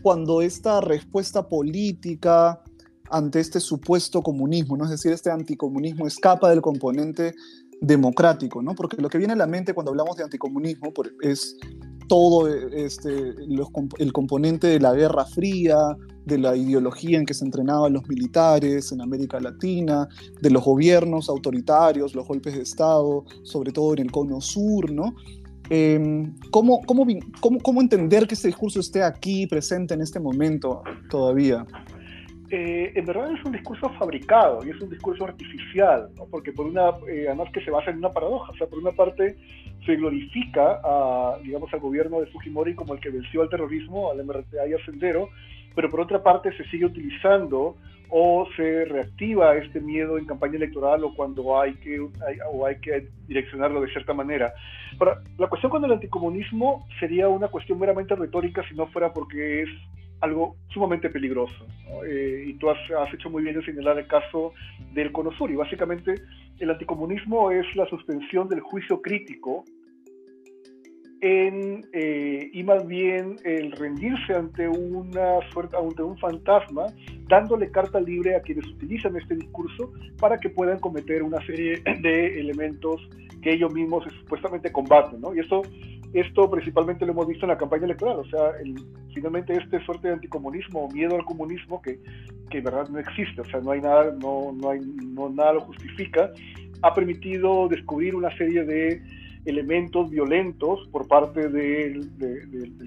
cuando 0.03 0.43
esta 0.43 0.81
respuesta 0.81 1.49
política 1.49 2.61
ante 3.09 3.39
este 3.39 3.59
supuesto 3.59 4.21
comunismo, 4.21 4.77
¿no? 4.77 4.85
Es 4.85 4.91
decir, 4.91 5.11
este 5.11 5.31
anticomunismo 5.31 6.07
escapa 6.07 6.49
del 6.49 6.61
componente 6.61 7.33
democrático, 7.81 8.61
¿no? 8.61 8.73
Porque 8.75 8.97
lo 8.97 9.09
que 9.09 9.17
viene 9.17 9.33
a 9.33 9.37
la 9.37 9.47
mente 9.47 9.73
cuando 9.73 9.91
hablamos 9.91 10.17
de 10.17 10.23
anticomunismo 10.23 10.91
es 11.21 11.57
todo 12.07 12.47
este, 12.47 13.33
el 13.97 14.13
componente 14.13 14.67
de 14.67 14.79
la 14.79 14.93
Guerra 14.93 15.25
Fría, 15.25 15.95
de 16.25 16.37
la 16.37 16.55
ideología 16.55 17.19
en 17.19 17.25
que 17.25 17.33
se 17.33 17.45
entrenaban 17.45 17.93
los 17.93 18.07
militares 18.07 18.91
en 18.91 19.01
América 19.01 19.39
Latina, 19.39 20.07
de 20.41 20.49
los 20.49 20.63
gobiernos 20.63 21.29
autoritarios, 21.29 22.15
los 22.15 22.27
golpes 22.27 22.55
de 22.55 22.61
Estado, 22.61 23.25
sobre 23.43 23.71
todo 23.71 23.93
en 23.93 23.99
el 23.99 24.11
cono 24.11 24.41
sur, 24.41 24.91
¿no? 24.91 25.15
Em, 25.69 26.35
¿cómo, 26.51 26.81
cómo, 26.85 27.07
cómo, 27.39 27.59
¿Cómo 27.59 27.81
entender 27.81 28.27
que 28.27 28.35
este 28.35 28.49
discurso 28.49 28.79
esté 28.79 29.01
aquí 29.01 29.47
presente 29.47 29.95
en 29.95 30.01
este 30.01 30.19
momento 30.19 30.83
todavía? 31.09 31.65
Eh, 32.51 32.91
en 32.95 33.05
verdad 33.05 33.31
es 33.31 33.43
un 33.43 33.51
discurso 33.51 33.89
fabricado 33.97 34.60
y 34.65 34.69
es 34.69 34.79
un 34.79 34.89
discurso 34.89 35.25
artificial, 35.25 36.10
porque 36.29 36.51
por 36.51 36.67
una, 36.67 36.89
eh, 37.10 37.25
además 37.27 37.51
que 37.51 37.63
se 37.63 37.71
basa 37.71 37.89
en 37.89 37.97
una 37.97 38.12
paradoja, 38.12 38.51
o 38.51 38.55
sea, 38.55 38.67
por 38.67 38.77
una 38.77 38.91
parte 38.91 39.36
se 39.84 39.95
glorifica 39.95 40.79
a, 40.84 41.39
digamos, 41.43 41.73
al 41.73 41.79
gobierno 41.79 42.19
de 42.19 42.27
Fujimori 42.27 42.75
como 42.75 42.93
el 42.93 42.99
que 42.99 43.10
venció 43.10 43.41
al 43.41 43.49
terrorismo, 43.49 44.12
al 44.12 44.23
MRTA 44.23 44.67
y 44.67 44.73
al 44.73 44.86
Sendero, 44.86 45.29
pero 45.73 45.89
por 45.89 46.01
otra 46.01 46.21
parte 46.21 46.55
se 46.55 46.63
sigue 46.65 46.86
utilizando 46.86 47.77
o 48.10 48.47
se 48.55 48.86
reactiva 48.86 49.55
este 49.55 49.79
miedo 49.79 50.19
en 50.19 50.25
campaña 50.25 50.58
electoral 50.58 51.03
o 51.03 51.15
cuando 51.15 51.60
hay 51.60 51.73
que, 51.75 51.99
o 51.99 52.65
hay 52.65 52.79
que 52.79 53.08
direccionarlo 53.27 53.81
de 53.81 53.91
cierta 53.91 54.13
manera. 54.13 54.53
la 55.38 55.47
cuestión 55.47 55.71
con 55.71 55.84
el 55.84 55.91
anticomunismo 55.91 56.88
sería 56.99 57.27
una 57.27 57.47
cuestión 57.47 57.79
meramente 57.79 58.15
retórica 58.15 58.63
si 58.69 58.75
no 58.75 58.88
fuera 58.88 59.12
porque 59.12 59.63
es 59.63 59.69
algo 60.25 60.57
sumamente 60.73 61.09
peligroso. 61.09 61.65
Eh, 62.07 62.45
y 62.47 62.53
tú 62.55 62.69
has, 62.69 62.77
hecho 63.13 63.29
muy 63.29 63.43
bien 63.43 63.55
en 63.55 63.65
señalar 63.65 63.97
el 63.97 64.07
caso 64.07 64.53
del 64.93 65.11
Cono 65.11 65.31
Sur. 65.38 65.49
Y 65.51 65.55
básicamente 65.55 66.15
el 66.59 66.69
anticomunismo 66.69 67.51
es 67.51 67.65
la 67.75 67.85
suspensión 67.85 68.49
del 68.49 68.59
juicio 68.59 69.01
crítico 69.01 69.63
en, 71.21 71.85
eh, 71.93 72.49
y 72.53 72.63
más 72.63 72.85
bien 72.85 73.38
el 73.45 73.71
rendirse 73.71 74.33
ante 74.33 74.67
una 74.67 75.39
suerte, 75.51 75.77
ante 75.77 76.03
un 76.03 76.17
fantasma, 76.17 76.88
dándole 77.27 77.71
carta 77.71 77.99
libre 77.99 78.35
a 78.35 78.41
quienes 78.41 78.67
utilizan 78.67 79.15
este 79.15 79.35
discurso 79.35 79.91
para 80.19 80.38
que 80.38 80.49
puedan 80.49 80.79
cometer 80.79 81.23
una 81.23 81.43
serie 81.45 81.81
de 82.01 82.39
elementos 82.39 83.01
que 83.41 83.53
ellos 83.53 83.73
mismos 83.73 84.03
supuestamente 84.21 84.71
combaten, 84.71 85.21
¿no? 85.21 85.33
Y 85.33 85.39
eso 85.39 85.61
esto 86.15 86.49
principalmente 86.49 87.06
lo 87.06 87.12
hemos 87.12 87.28
visto 87.28 87.45
en 87.45 87.49
la 87.49 87.58
campaña 87.58 87.86
electoral, 87.86 88.19
o 88.19 88.25
sea, 88.25 88.51
el, 88.62 88.75
finalmente 89.13 89.54
este 89.54 89.84
suerte 89.84 90.08
de 90.08 90.13
anticomunismo 90.13 90.86
o 90.86 90.91
miedo 90.91 91.15
al 91.15 91.25
comunismo 91.25 91.82
que, 91.82 91.99
que 92.49 92.62
verdad 92.62 92.88
no 92.89 92.99
existe, 92.99 93.41
o 93.41 93.45
sea, 93.45 93.60
no 93.60 93.71
hay 93.71 93.82
nada, 93.82 94.15
no, 94.21 94.54
no 94.54 94.69
hay, 94.69 94.80
nada 94.80 95.54
lo 95.54 95.62
justifica, 95.62 96.32
ha 96.82 96.93
permitido 96.93 97.67
descubrir 97.67 98.15
una 98.15 98.36
serie 98.38 98.63
de 98.63 99.01
elementos 99.45 100.10
violentos 100.10 100.88
por 100.91 101.08
parte 101.08 101.49
del, 101.49 102.10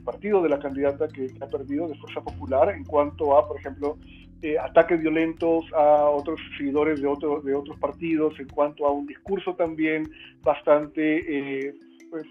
partido 0.04 0.42
de 0.42 0.48
la 0.48 0.58
candidata 0.58 1.06
que, 1.08 1.30
ha 1.40 1.46
perdido 1.46 1.86
de 1.86 1.96
Fuerza 1.96 2.20
Popular 2.22 2.70
en 2.70 2.84
cuanto 2.84 3.36
a, 3.36 3.46
por 3.46 3.58
ejemplo, 3.58 3.98
eh, 4.40 4.56
ataques 4.58 5.00
violentos 5.00 5.64
a 5.74 6.08
otros 6.08 6.40
seguidores 6.56 7.00
de, 7.00 7.06
otro, 7.06 7.40
de 7.42 7.54
otros 7.54 7.78
partidos, 7.78 8.38
en 8.40 8.48
cuanto 8.48 8.86
a 8.86 8.92
un 8.92 9.06
discurso 9.06 9.54
también 9.54 10.10
bastante 10.42 11.68
eh, 11.68 11.74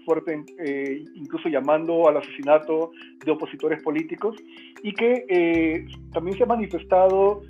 fuerte, 0.04 0.44
eh, 0.58 1.04
incluso 1.14 1.48
llamando 1.48 2.08
al 2.08 2.18
asesinato 2.18 2.92
de 3.24 3.30
opositores 3.30 3.82
políticos, 3.82 4.36
y 4.82 4.92
que 4.92 5.24
eh, 5.28 5.86
también 6.12 6.36
se 6.36 6.44
ha 6.44 6.46
manifestado 6.46 7.42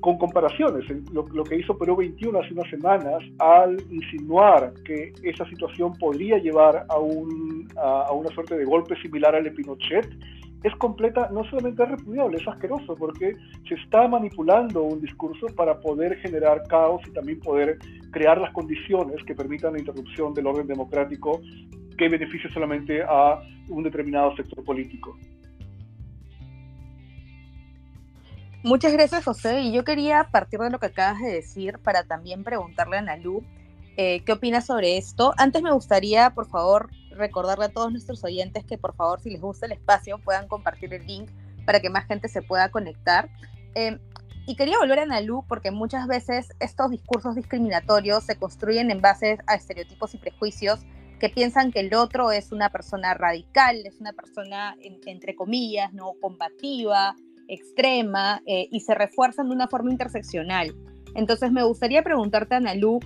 con 0.00 0.18
comparaciones. 0.18 0.84
Lo, 1.12 1.44
que 1.44 1.56
hizo 1.56 1.76
Perú 1.76 1.96
21 1.96 2.38
hace 2.38 2.52
unas 2.54 2.70
semanas 2.70 3.22
al 3.38 3.76
insinuar 3.90 4.72
que 4.84 5.12
esa 5.22 5.44
situación 5.46 5.92
podría 5.94 6.38
llevar 6.38 6.86
a, 6.88 6.98
un, 6.98 7.68
a, 7.76 8.12
una 8.12 8.30
suerte 8.30 8.56
de 8.56 8.64
golpe 8.64 8.96
similar 9.02 9.34
al 9.34 9.44
de 9.44 9.50
Pinochet, 9.50 10.08
es 10.62 10.74
completa, 10.76 11.30
no 11.32 11.44
solamente 11.44 11.84
repudiable, 11.84 12.38
es 12.38 12.46
asqueroso, 12.46 12.94
porque 12.94 13.34
se 13.68 13.74
está 13.74 14.06
manipulando 14.08 14.82
un 14.82 15.00
discurso 15.00 15.46
para 15.56 15.80
poder 15.80 16.18
generar 16.18 16.62
caos 16.68 17.00
y 17.06 17.12
también 17.12 17.40
poder 17.40 17.78
crear 18.10 18.38
las 18.38 18.52
condiciones 18.52 19.24
que 19.24 19.34
permitan 19.34 19.72
la 19.72 19.78
interrupción 19.78 20.34
del 20.34 20.46
orden 20.46 20.66
democrático 20.66 21.40
que 21.96 22.08
beneficie 22.08 22.50
solamente 22.50 23.02
a 23.02 23.40
un 23.68 23.82
determinado 23.82 24.34
sector 24.36 24.64
político. 24.64 25.16
Muchas 28.62 28.92
gracias, 28.92 29.24
José. 29.24 29.62
Y 29.62 29.72
yo 29.72 29.84
quería 29.84 30.28
partir 30.30 30.60
de 30.60 30.70
lo 30.70 30.78
que 30.78 30.86
acabas 30.86 31.20
de 31.20 31.32
decir 31.32 31.78
para 31.78 32.04
también 32.04 32.44
preguntarle 32.44 32.98
a 32.98 33.02
Nalu 33.02 33.42
eh, 33.96 34.22
qué 34.24 34.32
opina 34.32 34.60
sobre 34.60 34.98
esto. 34.98 35.32
Antes 35.38 35.62
me 35.62 35.72
gustaría, 35.72 36.30
por 36.30 36.46
favor, 36.46 36.90
recordarle 37.10 37.66
a 37.66 37.68
todos 37.68 37.90
nuestros 37.90 38.24
oyentes 38.24 38.64
que, 38.64 38.78
por 38.78 38.94
favor, 38.94 39.20
si 39.20 39.30
les 39.30 39.40
gusta 39.40 39.66
el 39.66 39.72
espacio, 39.72 40.18
puedan 40.18 40.48
compartir 40.48 40.92
el 40.94 41.06
link 41.06 41.30
para 41.66 41.80
que 41.80 41.90
más 41.90 42.06
gente 42.06 42.28
se 42.28 42.42
pueda 42.42 42.70
conectar. 42.70 43.28
Eh, 43.74 43.98
y 44.46 44.56
quería 44.56 44.78
volver 44.78 44.98
a 45.00 45.06
Nalu 45.06 45.44
porque 45.46 45.70
muchas 45.70 46.06
veces 46.08 46.48
estos 46.58 46.90
discursos 46.90 47.36
discriminatorios 47.36 48.24
se 48.24 48.36
construyen 48.36 48.90
en 48.90 49.00
base 49.00 49.38
a 49.46 49.54
estereotipos 49.54 50.14
y 50.14 50.18
prejuicios 50.18 50.80
que 51.20 51.28
piensan 51.28 51.70
que 51.70 51.80
el 51.80 51.94
otro 51.94 52.32
es 52.32 52.50
una 52.50 52.70
persona 52.70 53.14
radical, 53.14 53.76
es 53.84 54.00
una 54.00 54.12
persona, 54.12 54.76
entre 54.80 55.36
comillas, 55.36 55.92
no 55.92 56.14
combativa, 56.20 57.14
extrema 57.46 58.42
eh, 58.46 58.68
y 58.70 58.80
se 58.80 58.94
refuerzan 58.94 59.48
de 59.48 59.54
una 59.54 59.68
forma 59.68 59.90
interseccional. 59.90 60.74
Entonces 61.14 61.52
me 61.52 61.62
gustaría 61.62 62.02
preguntarte, 62.02 62.54
Analú, 62.54 63.00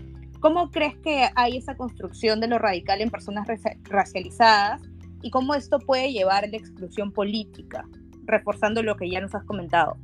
¿cómo 0.45 0.71
crees 0.71 0.95
que 0.99 1.27
hay 1.37 1.57
esa 1.57 1.75
construcción 1.75 2.39
de 2.39 2.49
lo 2.49 2.59
radical 2.59 3.01
en 3.01 3.09
personas 3.09 3.49
racializadas 3.85 4.83
y 5.23 5.31
cómo 5.31 5.55
esto 5.55 5.79
puede 5.79 6.13
llevar 6.13 6.45
a 6.45 6.49
la 6.49 6.59
exclusión 6.59 7.13
política, 7.13 7.89
reforzando 8.27 8.83
lo 8.83 8.95
que 8.95 9.09
ya 9.09 9.23
nos 9.23 9.35
has 9.35 9.43
comentado? 9.45 9.97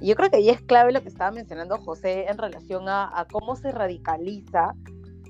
Yo 0.00 0.16
creo 0.16 0.30
que 0.30 0.38
ahí 0.38 0.48
es 0.48 0.60
clave 0.62 0.90
lo 0.90 1.00
que 1.00 1.10
estaba 1.10 1.30
mencionando 1.30 1.78
José 1.78 2.26
en 2.28 2.38
relación 2.38 2.88
a, 2.88 3.08
a 3.16 3.26
cómo 3.26 3.54
se 3.54 3.70
radicaliza, 3.70 4.74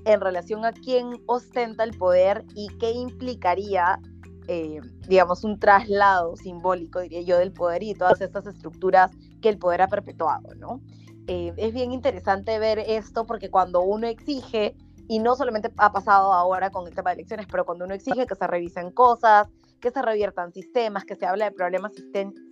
en 0.03 0.19
relación 0.19 0.65
a 0.65 0.71
quién 0.71 1.21
ostenta 1.27 1.83
el 1.83 1.95
poder 1.95 2.45
y 2.55 2.69
qué 2.79 2.89
implicaría 2.89 3.99
eh, 4.47 4.81
digamos, 5.07 5.43
un 5.43 5.59
traslado 5.59 6.35
simbólico, 6.37 7.01
diría 7.01 7.21
yo, 7.21 7.37
del 7.37 7.53
poder 7.53 7.83
y 7.83 7.93
todas 7.93 8.19
estas 8.19 8.47
estructuras 8.47 9.11
que 9.43 9.49
el 9.49 9.59
poder 9.59 9.83
ha 9.83 9.87
perpetuado, 9.87 10.55
¿no? 10.55 10.81
Eh, 11.31 11.53
es 11.57 11.75
bien 11.75 11.91
interesante 11.91 12.57
ver 12.57 12.79
esto 12.79 13.27
porque 13.27 13.51
cuando 13.51 13.81
uno 13.81 14.07
exige, 14.07 14.75
y 15.07 15.19
no 15.19 15.35
solamente 15.35 15.71
ha 15.77 15.91
pasado 15.91 16.33
ahora 16.33 16.71
con 16.71 16.87
el 16.87 16.95
tema 16.95 17.11
de 17.11 17.17
elecciones, 17.17 17.45
pero 17.51 17.67
cuando 17.67 17.85
uno 17.85 17.93
exige 17.93 18.25
que 18.25 18.33
se 18.33 18.47
revisen 18.47 18.89
cosas, 18.89 19.47
que 19.79 19.91
se 19.91 20.01
reviertan 20.01 20.51
sistemas, 20.51 21.05
que 21.05 21.15
se 21.15 21.27
habla 21.27 21.45
de 21.45 21.51
problemas 21.51 21.91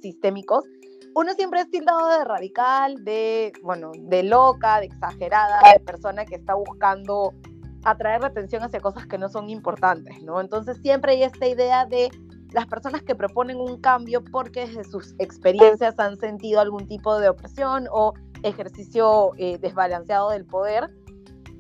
sistémicos, 0.04 0.64
uno 1.16 1.34
siempre 1.34 1.62
es 1.62 1.72
tildado 1.72 2.20
de 2.20 2.24
radical, 2.24 3.04
de, 3.04 3.52
bueno, 3.64 3.94
de 3.98 4.22
loca, 4.22 4.80
de 4.80 4.86
exagerada, 4.86 5.60
de 5.74 5.80
persona 5.80 6.26
que 6.26 6.36
está 6.36 6.54
buscando 6.54 7.34
atraer 7.84 8.22
la 8.22 8.28
atención 8.28 8.62
hacia 8.62 8.80
cosas 8.80 9.08
que 9.08 9.18
no 9.18 9.28
son 9.28 9.50
importantes, 9.50 10.22
¿no? 10.22 10.40
Entonces 10.40 10.78
siempre 10.84 11.14
hay 11.14 11.24
esta 11.24 11.48
idea 11.48 11.88
de 11.88 12.12
las 12.52 12.68
personas 12.68 13.02
que 13.02 13.16
proponen 13.16 13.58
un 13.58 13.80
cambio 13.82 14.24
porque 14.24 14.68
desde 14.68 14.84
sus 14.84 15.16
experiencias 15.20 16.00
han 16.00 16.18
sentido 16.18 16.60
algún 16.62 16.88
tipo 16.88 17.20
de 17.20 17.30
opresión 17.30 17.88
o 17.92 18.14
ejercicio 18.44 19.32
eh, 19.38 19.58
desbalanceado 19.58 20.30
del 20.30 20.46
poder. 20.46 20.90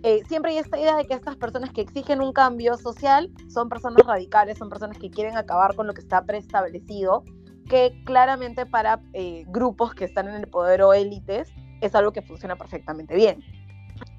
Eh, 0.03 0.23
siempre 0.27 0.51
hay 0.51 0.57
esta 0.57 0.79
idea 0.79 0.95
de 0.95 1.05
que 1.05 1.13
estas 1.13 1.35
personas 1.35 1.71
que 1.71 1.81
exigen 1.81 2.21
un 2.21 2.31
cambio 2.31 2.77
social 2.77 3.31
son 3.49 3.67
personas 3.67 4.05
radicales, 4.05 4.57
son 4.57 4.69
personas 4.69 4.97
que 4.97 5.09
quieren 5.09 5.37
acabar 5.37 5.75
con 5.75 5.87
lo 5.87 5.93
que 5.93 6.01
está 6.01 6.23
preestablecido, 6.23 7.23
que 7.67 8.01
claramente 8.05 8.65
para 8.65 9.01
eh, 9.13 9.43
grupos 9.47 9.95
que 9.95 10.05
están 10.05 10.27
en 10.27 10.35
el 10.35 10.47
poder 10.47 10.81
o 10.83 10.93
élites 10.93 11.49
es 11.81 11.95
algo 11.95 12.11
que 12.11 12.21
funciona 12.21 12.55
perfectamente 12.55 13.15
bien. 13.15 13.43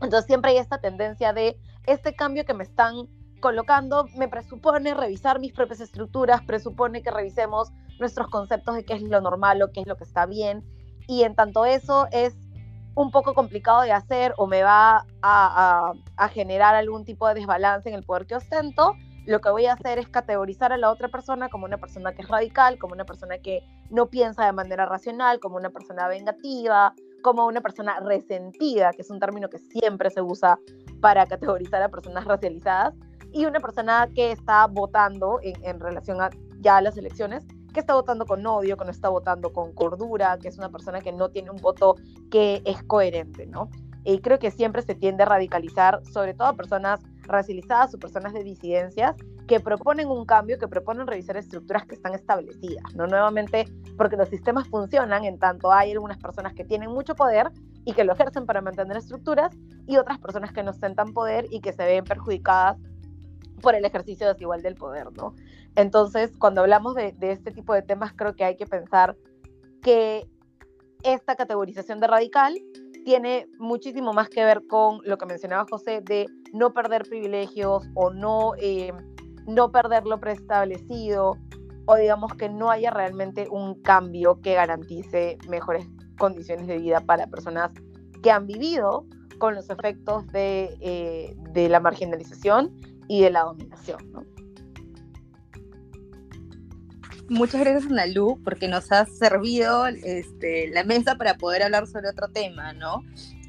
Entonces 0.01 0.27
siempre 0.27 0.51
hay 0.51 0.59
esta 0.59 0.79
tendencia 0.79 1.33
de 1.33 1.59
este 1.87 2.15
cambio 2.15 2.45
que 2.45 2.55
me 2.55 2.65
están 2.65 3.09
colocando 3.41 4.07
me 4.17 4.29
presupone 4.29 4.95
revisar 4.95 5.41
mis 5.41 5.53
propias 5.53 5.81
estructuras, 5.81 6.43
presupone 6.43 7.03
que 7.03 7.11
revisemos 7.11 7.71
nuestros 7.99 8.29
conceptos 8.29 8.75
de 8.75 8.85
qué 8.85 8.95
es 8.95 9.03
lo 9.03 9.21
normal 9.21 9.63
o 9.63 9.71
qué 9.73 9.81
es 9.81 9.87
lo 9.87 9.97
que 9.97 10.05
está 10.05 10.27
bien. 10.27 10.65
Y 11.07 11.23
en 11.23 11.35
tanto 11.35 11.65
eso 11.65 12.07
es 12.13 12.37
un 12.99 13.13
poco 13.13 13.33
complicado 13.33 13.83
de 13.83 13.93
hacer 13.93 14.35
o 14.39 14.49
me 14.49 14.65
va 14.65 15.07
a, 15.23 15.93
a, 16.17 16.29
generar 16.31 16.75
algún 16.75 17.05
tipo 17.05 17.29
de 17.29 17.35
desbalance 17.35 17.89
en 17.89 17.95
el 17.95 18.03
poder 18.03 18.27
que 18.27 18.35
ostento, 18.35 18.97
lo 19.25 19.41
que 19.41 19.51
voy 19.51 19.67
a 19.67 19.75
hacer 19.75 20.01
es 20.01 20.09
categorizar 20.09 20.73
a 20.73 20.77
la 20.77 20.91
otra 20.91 21.07
persona 21.07 21.49
como 21.49 21.65
una 21.65 21.79
persona 21.79 22.13
que 22.13 22.23
es 22.23 22.29
radical, 22.29 22.77
como 22.77 22.95
una 22.95 23.05
persona 23.05 23.39
que 23.39 23.63
no 23.89 24.07
piensa 24.07 24.47
de 24.47 24.53
manera 24.53 24.85
racional, 24.85 25.39
como 25.39 25.57
una 25.57 25.71
persona 25.71 26.09
vengativa, 26.09 26.93
como 27.23 27.47
una 27.47 27.61
persona 27.61 28.01
resentida, 28.01 28.93
que 28.93 29.03
es 29.03 29.11
un 29.11 29.21
término 29.21 29.49
que 29.49 29.59
siempre 29.59 30.11
se 30.11 30.21
usa 30.21 30.59
para 31.01 31.25
categorizar 31.25 31.81
a 31.81 31.89
personas 31.91 32.25
racializadas, 32.25 32.95
y 33.33 33.47
una 33.47 33.61
persona 33.61 34.09
que 34.13 34.33
está 34.33 34.67
votando 34.67 35.39
en, 35.43 35.79
relación 35.79 36.21
a 36.21 36.31
ya 36.59 36.81
las 36.81 36.97
elecciones, 36.97 37.47
que 37.79 37.83
está 37.83 37.95
votando 37.95 38.27
con 38.27 38.45
odio, 38.45 38.77
que 38.77 38.85
no 38.85 38.91
está 38.91 39.09
votando 39.09 39.53
con 39.53 39.73
cordura, 39.73 40.37
que 40.39 40.49
es 40.49 40.59
una 40.59 40.69
persona 40.69 41.01
que 41.01 41.13
no 41.13 41.29
tiene 41.29 41.53
un 41.53 41.59
voto 41.59 41.95
que 42.29 42.61
es 42.65 42.83
coherente, 42.83 43.47
¿no? 43.47 43.71
Y 44.03 44.19
creo 44.19 44.41
que 44.41 44.51
siempre 44.51 44.83
se 44.83 44.97
tiende 44.97 45.23
a 45.23 45.27
radicalizar, 45.27 46.03
sobre 46.13 46.35
todo 46.35 46.49
a 46.49 46.55
personas 46.55 47.01
racializadas 47.23 47.95
o 47.95 47.99
personas 47.99 48.33
de 48.33 48.43
disidencias, 48.43 49.15
que 49.47 49.61
proponen 49.61 50.09
un 50.09 50.25
cambio, 50.25 50.59
que 50.59 50.67
proponen 50.67 51.07
revisar 51.07 51.37
estructuras 51.37 51.87
que 51.87 51.95
están 51.95 52.15
establecidas, 52.15 52.97
¿no? 52.97 53.07
Nuevamente, 53.07 53.67
porque 53.97 54.17
los 54.17 54.29
sistemas 54.29 54.67
funcionan 54.67 55.25
en 55.25 55.39
tanto 55.39 55.71
hay 55.73 55.93
algunas 55.93 56.19
personas 56.19 56.55
que 56.55 56.65
tienen 56.65 56.91
mucho 56.91 57.15
poder 57.15 57.53
y 57.85 57.93
que 57.93 58.03
lo 58.03 58.13
ejercen 58.13 58.45
para 58.45 58.61
mantener 58.61 58.97
estructuras 58.97 59.57
y 59.87 59.99
otras 59.99 60.19
personas 60.19 60.53
que 60.53 60.65
no 60.65 60.73
ostentan 60.73 61.13
poder 61.13 61.47
y 61.51 61.61
que 61.61 61.73
se 61.73 61.85
ven 61.85 62.05
perjudicadas 62.05 62.77
por 63.61 63.75
el 63.75 63.85
ejercicio 63.85 64.27
desigual 64.29 64.63
del 64.63 64.75
poder, 64.75 65.13
¿no? 65.13 65.35
Entonces, 65.77 66.33
cuando 66.39 66.63
hablamos 66.63 66.95
de, 66.95 67.13
de 67.13 67.33
este 67.33 67.51
tipo 67.51 67.75
de 67.75 67.83
temas, 67.83 68.13
creo 68.15 68.35
que 68.35 68.45
hay 68.45 68.57
que 68.57 68.67
pensar 68.67 69.17
que 69.83 70.29
esta 71.03 71.37
categorización 71.37 72.01
de 72.01 72.07
radical 72.07 72.59
tiene 73.05 73.49
muchísimo 73.59 74.13
más 74.13 74.29
que 74.29 74.45
ver 74.45 74.67
con 74.67 75.01
lo 75.05 75.17
que 75.17 75.27
mencionaba 75.27 75.67
José 75.71 76.01
de 76.03 76.27
no 76.53 76.73
perder 76.73 77.05
privilegios 77.05 77.89
o 77.95 78.11
no, 78.11 78.53
eh, 78.59 78.93
no 79.47 79.71
perder 79.71 80.05
lo 80.05 80.21
preestablecido 80.21 81.39
o 81.87 81.97
digamos 81.97 82.35
que 82.35 82.51
no 82.51 82.71
haya 82.71 82.91
realmente 82.91 83.49
un 83.51 83.81
cambio 83.81 84.41
que 84.43 84.55
garantice 84.55 85.39
mejores 85.49 85.87
condiciones 86.19 86.67
de 86.67 86.79
vida 86.79 87.01
para 87.01 87.27
personas 87.29 87.71
que 88.23 88.31
han 88.31 88.47
vivido 88.47 89.07
con 89.39 89.55
los 89.55 89.71
efectos 89.71 90.27
de, 90.27 90.77
eh, 90.81 91.35
de 91.53 91.69
la 91.69 91.81
marginalización 91.81 92.77
y 93.09 93.23
de 93.23 93.31
la 93.31 93.43
dominación. 93.43 94.13
¿no? 94.13 94.25
Muchas 97.31 97.61
gracias, 97.61 97.91
Nalu, 97.91 98.41
porque 98.43 98.69
nos 98.69 98.91
has 98.91 99.19
servido 99.19 99.87
este, 99.87 100.69
la 100.69 100.83
mesa 100.85 101.17
para 101.17 101.35
poder 101.35 101.63
hablar 101.63 101.87
sobre 101.87 102.09
otro 102.09 102.29
tema, 102.29 102.73
¿no? 102.73 103.03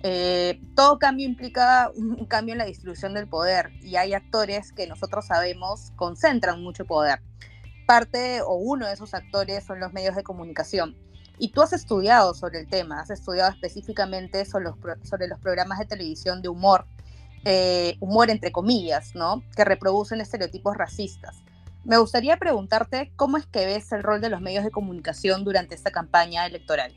Eh, 0.03 0.61
todo 0.75 0.99
cambio 0.99 1.25
implica 1.25 1.89
un 1.95 2.25
cambio 2.25 2.53
en 2.53 2.59
la 2.59 2.65
distribución 2.65 3.13
del 3.13 3.27
poder 3.27 3.71
y 3.81 3.95
hay 3.95 4.13
actores 4.13 4.71
que 4.71 4.87
nosotros 4.87 5.27
sabemos 5.27 5.91
concentran 5.95 6.61
mucho 6.61 6.85
poder. 6.85 7.21
Parte 7.87 8.41
o 8.41 8.55
uno 8.55 8.85
de 8.85 8.93
esos 8.93 9.13
actores 9.13 9.63
son 9.65 9.79
los 9.79 9.93
medios 9.93 10.15
de 10.15 10.23
comunicación. 10.23 10.97
Y 11.37 11.49
tú 11.51 11.61
has 11.61 11.71
estudiado 11.71 12.33
sobre 12.33 12.59
el 12.59 12.67
tema, 12.67 12.99
has 12.99 13.09
estudiado 13.09 13.49
específicamente 13.49 14.43
sobre 14.43 14.65
los, 14.65 14.75
sobre 15.03 15.27
los 15.29 15.39
programas 15.39 15.79
de 15.79 15.85
televisión 15.85 16.41
de 16.41 16.49
humor, 16.49 16.85
eh, 17.45 17.95
humor 17.99 18.29
entre 18.29 18.51
comillas, 18.51 19.15
¿no? 19.15 19.43
Que 19.55 19.63
reproducen 19.63 20.21
estereotipos 20.21 20.75
racistas. 20.75 21.43
Me 21.85 21.97
gustaría 21.97 22.37
preguntarte 22.37 23.11
cómo 23.15 23.37
es 23.37 23.45
que 23.45 23.65
ves 23.65 23.91
el 23.91 24.03
rol 24.03 24.21
de 24.21 24.29
los 24.29 24.41
medios 24.41 24.63
de 24.63 24.71
comunicación 24.71 25.43
durante 25.43 25.75
esta 25.75 25.91
campaña 25.91 26.45
electoral. 26.45 26.93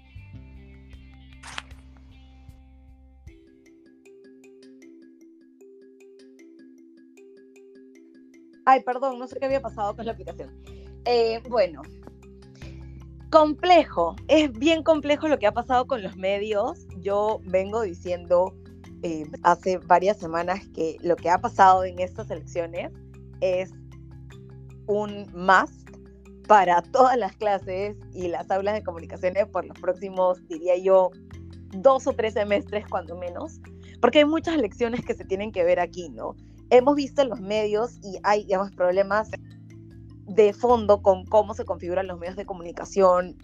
Ay, 8.65 8.83
perdón, 8.85 9.19
no 9.19 9.27
sé 9.27 9.39
qué 9.39 9.47
había 9.47 9.61
pasado 9.61 9.97
con 9.97 10.07
la 10.07 10.13
aplicación. 10.13 10.51
Eh, 11.05 11.43
bueno, 11.49 11.83
complejo, 13.31 14.15
es 14.29 14.53
bien 14.53 14.83
complejo 14.83 15.27
lo 15.27 15.39
que 15.39 15.47
ha 15.47 15.53
pasado 15.53 15.87
con 15.87 16.03
los 16.03 16.17
medios. 16.17 16.87
Yo 16.99 17.41
vengo 17.45 17.83
diciendo 17.83 18.55
eh, 19.03 19.27
hace 19.43 19.79
varias 19.79 20.19
semanas 20.19 20.61
que 20.75 20.97
lo 21.03 21.17
que 21.17 21.31
ha 21.31 21.39
pasado 21.39 21.85
en 21.85 21.99
estas 21.99 22.31
elecciones 22.31 22.93
es 23.41 23.73
un 24.87 25.27
must 25.35 25.91
para 26.47 26.83
todas 26.83 27.17
las 27.17 27.37
clases 27.37 27.97
y 28.13 28.29
las 28.29 28.51
aulas 28.51 28.75
de 28.75 28.83
comunicaciones 28.83 29.47
por 29.47 29.65
los 29.65 29.79
próximos, 29.79 30.47
diría 30.49 30.77
yo, 30.77 31.11
dos 31.71 32.07
o 32.07 32.13
tres 32.13 32.35
semestres 32.35 32.85
cuando 32.89 33.17
menos, 33.17 33.61
porque 34.01 34.19
hay 34.19 34.25
muchas 34.25 34.57
lecciones 34.57 35.05
que 35.05 35.15
se 35.15 35.25
tienen 35.25 35.53
que 35.53 35.65
ver 35.65 35.81
aquí, 35.81 36.09
¿no? 36.11 36.35
Hemos 36.71 36.97
visto 36.97 37.23
en 37.23 37.29
los 37.29 37.41
medios 37.41 37.99
y 38.03 38.19
hay, 38.23 38.45
digamos, 38.45 38.71
problemas 38.73 39.31
de 40.27 40.53
fondo 40.53 41.03
con 41.03 41.25
cómo 41.27 41.55
se 41.55 41.65
configuran 41.65 42.07
los 42.07 42.19
medios 42.19 42.37
de 42.37 42.47
comunicación 42.47 43.37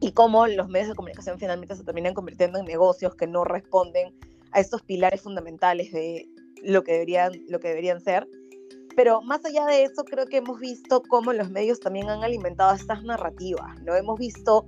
y 0.00 0.12
cómo 0.12 0.46
los 0.46 0.68
medios 0.68 0.88
de 0.88 0.94
comunicación 0.94 1.38
finalmente 1.38 1.76
se 1.76 1.84
terminan 1.84 2.14
convirtiendo 2.14 2.58
en 2.58 2.64
negocios 2.64 3.14
que 3.14 3.26
no 3.26 3.44
responden 3.44 4.14
a 4.52 4.60
estos 4.60 4.82
pilares 4.82 5.20
fundamentales 5.20 5.92
de 5.92 6.28
lo 6.62 6.82
que 6.82 6.92
deberían, 6.92 7.32
lo 7.48 7.60
que 7.60 7.68
deberían 7.68 8.00
ser. 8.00 8.28
Pero 8.96 9.22
más 9.22 9.44
allá 9.44 9.64
de 9.66 9.84
eso, 9.84 10.04
creo 10.04 10.26
que 10.26 10.38
hemos 10.38 10.58
visto 10.58 11.02
cómo 11.08 11.32
los 11.32 11.50
medios 11.50 11.78
también 11.78 12.10
han 12.10 12.24
alimentado 12.24 12.74
estas 12.74 13.02
narrativas, 13.04 13.80
¿no? 13.82 13.94
Hemos 13.94 14.18
visto, 14.18 14.66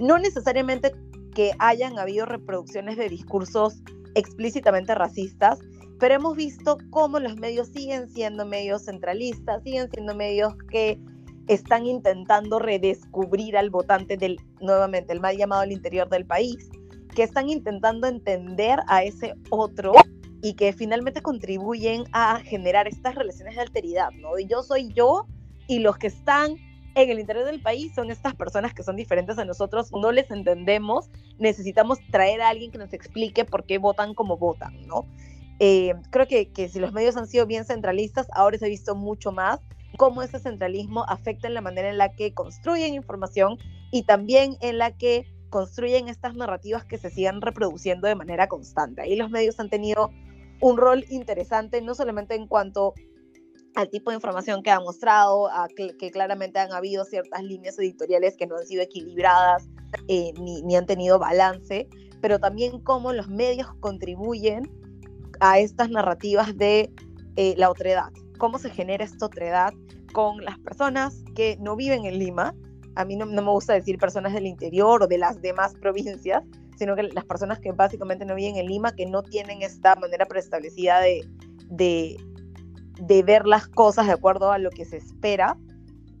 no 0.00 0.18
necesariamente 0.18 0.92
que 1.34 1.52
hayan 1.58 1.98
habido 1.98 2.26
reproducciones 2.26 2.96
de 2.96 3.08
discursos 3.08 3.82
explícitamente 4.14 4.94
racistas, 4.94 5.58
pero 5.98 6.14
hemos 6.14 6.36
visto 6.36 6.78
cómo 6.90 7.18
los 7.18 7.36
medios 7.36 7.68
siguen 7.68 8.08
siendo 8.08 8.44
medios 8.44 8.84
centralistas, 8.84 9.62
siguen 9.62 9.90
siendo 9.90 10.14
medios 10.14 10.54
que 10.70 11.00
están 11.48 11.86
intentando 11.86 12.58
redescubrir 12.58 13.56
al 13.56 13.70
votante 13.70 14.16
del, 14.16 14.38
nuevamente, 14.60 15.12
el 15.12 15.20
mal 15.20 15.36
llamado 15.36 15.62
al 15.62 15.72
interior 15.72 16.08
del 16.08 16.26
país, 16.26 16.68
que 17.14 17.22
están 17.22 17.48
intentando 17.48 18.06
entender 18.06 18.78
a 18.88 19.04
ese 19.04 19.34
otro 19.50 19.92
y 20.42 20.54
que 20.54 20.72
finalmente 20.72 21.22
contribuyen 21.22 22.04
a 22.12 22.40
generar 22.40 22.88
estas 22.88 23.14
relaciones 23.14 23.54
de 23.54 23.62
alteridad, 23.62 24.10
¿no? 24.12 24.38
Y 24.38 24.46
yo 24.46 24.62
soy 24.62 24.92
yo 24.92 25.26
y 25.68 25.78
los 25.78 25.96
que 25.98 26.08
están 26.08 26.56
en 26.94 27.10
el 27.10 27.20
interior 27.20 27.44
del 27.44 27.62
país 27.62 27.94
son 27.94 28.10
estas 28.10 28.34
personas 28.34 28.74
que 28.74 28.82
son 28.82 28.96
diferentes 28.96 29.38
a 29.38 29.44
nosotros, 29.44 29.90
no 29.92 30.12
les 30.12 30.30
entendemos, 30.30 31.10
necesitamos 31.38 31.98
traer 32.10 32.42
a 32.42 32.48
alguien 32.48 32.70
que 32.70 32.78
nos 32.78 32.92
explique 32.92 33.44
por 33.44 33.64
qué 33.64 33.78
votan 33.78 34.14
como 34.14 34.36
votan, 34.36 34.86
¿no? 34.86 35.06
Eh, 35.58 35.94
creo 36.10 36.26
que, 36.26 36.50
que 36.50 36.68
si 36.68 36.80
los 36.80 36.92
medios 36.92 37.16
han 37.16 37.28
sido 37.28 37.46
bien 37.46 37.64
centralistas, 37.64 38.26
ahora 38.32 38.58
se 38.58 38.66
ha 38.66 38.68
visto 38.68 38.94
mucho 38.96 39.32
más 39.32 39.60
cómo 39.96 40.22
ese 40.22 40.38
centralismo 40.38 41.04
afecta 41.08 41.46
en 41.46 41.54
la 41.54 41.60
manera 41.60 41.88
en 41.88 41.98
la 41.98 42.12
que 42.14 42.34
construyen 42.34 42.94
información 42.94 43.58
y 43.90 44.02
también 44.02 44.56
en 44.60 44.78
la 44.78 44.90
que 44.96 45.26
construyen 45.52 46.08
estas 46.08 46.34
narrativas 46.34 46.84
que 46.86 46.96
se 46.96 47.10
sigan 47.10 47.42
reproduciendo 47.42 48.08
de 48.08 48.16
manera 48.16 48.48
constante. 48.48 49.02
Ahí 49.02 49.16
los 49.16 49.30
medios 49.30 49.60
han 49.60 49.68
tenido 49.68 50.10
un 50.62 50.78
rol 50.78 51.04
interesante, 51.10 51.82
no 51.82 51.94
solamente 51.94 52.34
en 52.34 52.46
cuanto 52.48 52.94
al 53.74 53.90
tipo 53.90 54.10
de 54.10 54.16
información 54.16 54.62
que 54.62 54.70
ha 54.70 54.80
mostrado, 54.80 55.48
a 55.48 55.68
que, 55.68 56.10
claramente 56.10 56.58
han 56.58 56.72
habido 56.72 57.04
ciertas 57.04 57.42
líneas 57.42 57.78
editoriales 57.78 58.36
que 58.36 58.46
no 58.46 58.56
han 58.56 58.66
sido 58.66 58.82
equilibradas 58.82 59.68
eh, 60.08 60.32
ni, 60.40 60.62
ni, 60.62 60.74
han 60.74 60.86
tenido 60.86 61.18
balance, 61.18 61.86
pero 62.22 62.38
también 62.38 62.80
cómo 62.80 63.12
los 63.12 63.28
medios 63.28 63.68
contribuyen 63.80 64.62
a 65.40 65.58
estas 65.58 65.90
narrativas 65.90 66.56
de 66.56 66.90
eh, 67.36 67.54
la 67.58 67.70
otredad, 67.70 68.10
cómo 68.38 68.58
se 68.58 68.70
genera 68.70 69.04
esta 69.04 69.26
otredad 69.26 69.74
con 70.12 70.42
las 70.44 70.58
personas 70.60 71.22
que 71.34 71.58
no 71.60 71.76
viven 71.76 72.06
en 72.06 72.18
Lima. 72.18 72.54
A 72.94 73.04
mí 73.04 73.16
no, 73.16 73.26
no 73.26 73.42
me 73.42 73.50
gusta 73.50 73.72
decir 73.72 73.98
personas 73.98 74.34
del 74.34 74.46
interior 74.46 75.02
o 75.02 75.06
de 75.06 75.18
las 75.18 75.40
demás 75.40 75.74
provincias, 75.74 76.44
sino 76.76 76.96
que 76.96 77.04
las 77.04 77.24
personas 77.24 77.60
que 77.60 77.72
básicamente 77.72 78.24
no 78.24 78.34
viven 78.34 78.56
en 78.56 78.66
Lima, 78.66 78.94
que 78.94 79.06
no 79.06 79.22
tienen 79.22 79.62
esta 79.62 79.94
manera 79.96 80.26
preestablecida 80.26 81.00
de, 81.00 81.26
de, 81.68 82.16
de 83.00 83.22
ver 83.22 83.46
las 83.46 83.68
cosas 83.68 84.06
de 84.06 84.12
acuerdo 84.12 84.52
a 84.52 84.58
lo 84.58 84.70
que 84.70 84.84
se 84.84 84.96
espera. 84.96 85.56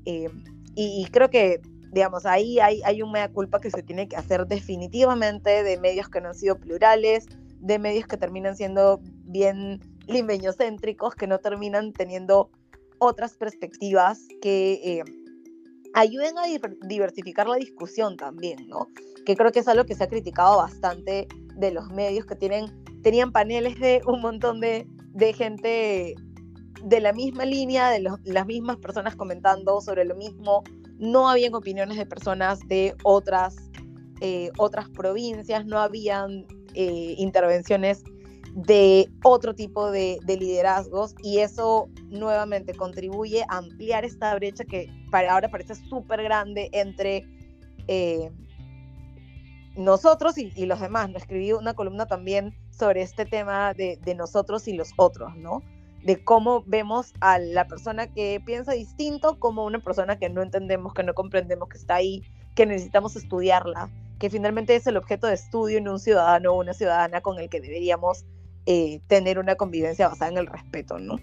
Eh, 0.04 0.28
y, 0.74 1.06
creo 1.10 1.28
que, 1.28 1.60
digamos, 1.90 2.24
ahí 2.24 2.58
hay, 2.58 2.80
hay 2.84 3.02
un 3.02 3.12
mea 3.12 3.28
culpa 3.30 3.60
que 3.60 3.70
se 3.70 3.82
tiene 3.82 4.08
que 4.08 4.16
hacer 4.16 4.46
definitivamente 4.46 5.62
de 5.62 5.78
medios 5.78 6.08
que 6.08 6.20
no 6.20 6.28
han 6.28 6.34
sido 6.34 6.56
plurales, 6.56 7.26
de 7.60 7.78
medios 7.78 8.06
que 8.06 8.16
terminan 8.16 8.56
siendo 8.56 9.00
bien 9.24 9.80
limeñocéntricos, 10.06 11.14
que 11.14 11.26
no 11.26 11.38
terminan 11.38 11.92
teniendo 11.92 12.50
otras 12.98 13.34
perspectivas 13.34 14.26
que 14.40 14.80
eh, 14.84 15.04
ayuden 15.94 16.38
a 16.38 16.44
diversificar 16.86 17.46
la 17.46 17.56
discusión 17.56 18.16
también, 18.16 18.66
¿no? 18.68 18.88
Que 19.24 19.36
creo 19.36 19.52
que 19.52 19.60
es 19.60 19.68
algo 19.68 19.84
que 19.84 19.94
se 19.94 20.04
ha 20.04 20.08
criticado 20.08 20.56
bastante 20.56 21.28
de 21.56 21.70
los 21.70 21.90
medios 21.90 22.26
que 22.26 22.34
tienen, 22.34 22.66
tenían 23.02 23.32
paneles 23.32 23.78
de 23.78 24.00
un 24.06 24.20
montón 24.20 24.60
de, 24.60 24.86
de 25.12 25.32
gente 25.32 26.14
de 26.84 27.00
la 27.00 27.12
misma 27.12 27.44
línea, 27.44 27.90
de 27.90 28.00
las 28.24 28.46
mismas 28.46 28.76
personas 28.78 29.16
comentando 29.16 29.80
sobre 29.80 30.04
lo 30.04 30.16
mismo. 30.16 30.62
No 30.98 31.28
habían 31.28 31.54
opiniones 31.54 31.96
de 31.96 32.06
personas 32.06 32.60
de 32.68 32.94
otras, 33.04 33.56
eh, 34.20 34.50
otras 34.58 34.88
provincias, 34.88 35.66
no 35.66 35.78
habían 35.78 36.46
eh, 36.74 37.14
intervenciones 37.18 38.02
de 38.54 39.08
otro 39.22 39.54
tipo 39.54 39.90
de, 39.90 40.18
liderazgos 40.26 41.14
y 41.22 41.38
eso 41.38 41.88
nuevamente 42.08 42.74
contribuye 42.74 43.44
a 43.48 43.58
ampliar 43.58 44.04
esta 44.04 44.34
brecha 44.34 44.64
que 44.64 44.88
para 45.10 45.32
ahora 45.32 45.50
parece 45.50 45.74
súper 45.74 46.22
grande 46.22 46.68
entre 46.72 47.26
eh, 47.88 48.30
nosotros 49.76 50.36
y, 50.36 50.66
los 50.66 50.80
demás. 50.80 51.08
¿no? 51.08 51.16
Escribí 51.16 51.52
una 51.52 51.74
columna 51.74 52.06
también 52.06 52.54
sobre 52.70 53.02
este 53.02 53.24
tema 53.24 53.72
de, 53.72 53.98
de, 54.02 54.14
nosotros 54.14 54.68
y 54.68 54.74
los 54.74 54.90
otros, 54.96 55.34
¿no? 55.36 55.62
De 56.02 56.22
cómo 56.22 56.62
vemos 56.66 57.12
a 57.20 57.38
la 57.38 57.66
persona 57.68 58.12
que 58.12 58.42
piensa 58.44 58.72
distinto 58.72 59.38
como 59.38 59.64
una 59.64 59.78
persona 59.78 60.18
que 60.18 60.28
no 60.28 60.42
entendemos, 60.42 60.92
que 60.92 61.04
no 61.04 61.14
comprendemos, 61.14 61.68
que 61.68 61.78
está 61.78 61.94
ahí, 61.94 62.22
que 62.54 62.66
necesitamos 62.66 63.16
estudiarla, 63.16 63.88
que 64.18 64.28
finalmente 64.28 64.74
es 64.74 64.86
el 64.86 64.96
objeto 64.96 65.26
de 65.26 65.34
estudio 65.34 65.78
en 65.78 65.88
un 65.88 66.00
ciudadano 66.00 66.52
o 66.52 66.60
una 66.60 66.74
ciudadana 66.74 67.20
con 67.20 67.38
el 67.38 67.48
que 67.48 67.60
deberíamos 67.60 68.24
eh, 68.66 69.00
tener 69.06 69.38
una 69.38 69.56
convivencia 69.56 70.08
basada 70.08 70.30
en 70.30 70.38
el 70.38 70.46
respeto, 70.46 70.98
¿no? 70.98 71.16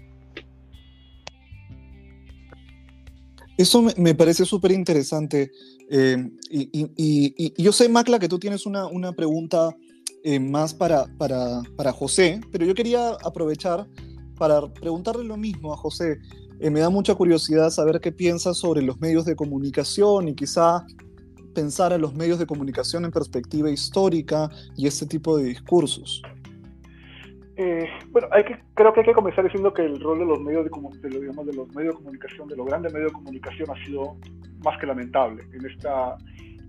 Eso 3.56 3.82
me, 3.96 4.14
parece 4.14 4.44
súper 4.44 4.72
interesante. 4.72 5.50
Eh, 5.90 6.30
y, 6.50 7.62
yo 7.62 7.72
sé, 7.72 7.88
Macla, 7.88 8.18
que 8.18 8.28
tú 8.28 8.38
tienes 8.38 8.64
una, 8.64 8.86
una 8.86 9.12
pregunta 9.12 9.74
eh, 10.24 10.40
más 10.40 10.72
para, 10.72 11.06
para, 11.18 11.60
para, 11.76 11.92
José, 11.92 12.40
pero 12.50 12.64
yo 12.64 12.74
quería 12.74 13.10
aprovechar 13.22 13.86
para 14.38 14.66
preguntarle 14.72 15.24
lo 15.24 15.36
mismo 15.36 15.74
a 15.74 15.76
José. 15.76 16.18
me 16.58 16.80
da 16.80 16.88
mucha 16.88 17.14
curiosidad 17.14 17.70
saber 17.70 18.00
qué 18.00 18.12
piensas 18.12 18.56
sobre 18.56 18.80
los 18.80 18.98
medios 18.98 19.26
de 19.26 19.36
comunicación 19.36 20.28
y 20.28 20.34
quizá 20.34 20.86
pensar 21.54 21.92
a 21.92 21.98
los 21.98 22.14
medios 22.14 22.38
de 22.38 22.46
comunicación 22.46 23.04
en 23.04 23.10
perspectiva 23.10 23.70
histórica 23.70 24.50
y 24.76 24.86
este 24.86 25.06
tipo 25.06 25.36
de 25.36 25.44
discursos? 25.44 26.22
Eh, 27.62 27.86
bueno, 28.10 28.26
hay 28.30 28.42
que, 28.42 28.58
creo 28.72 28.90
que 28.94 29.00
hay 29.00 29.06
que 29.06 29.12
comenzar 29.12 29.44
diciendo 29.44 29.74
que 29.74 29.82
el 29.82 30.00
rol 30.00 30.20
de 30.20 30.24
los 30.24 30.40
medios 30.40 30.64
de, 30.64 31.08
de, 31.10 31.20
de 31.20 31.52
los 31.52 31.74
medios 31.74 31.94
de 31.94 32.02
comunicación, 32.02 32.48
de 32.48 32.56
los 32.56 32.66
grandes 32.66 32.90
medios 32.90 33.12
de 33.12 33.18
comunicación, 33.18 33.70
ha 33.70 33.84
sido 33.84 34.16
más 34.64 34.78
que 34.78 34.86
lamentable 34.86 35.44
en 35.52 35.66
esta, 35.66 36.16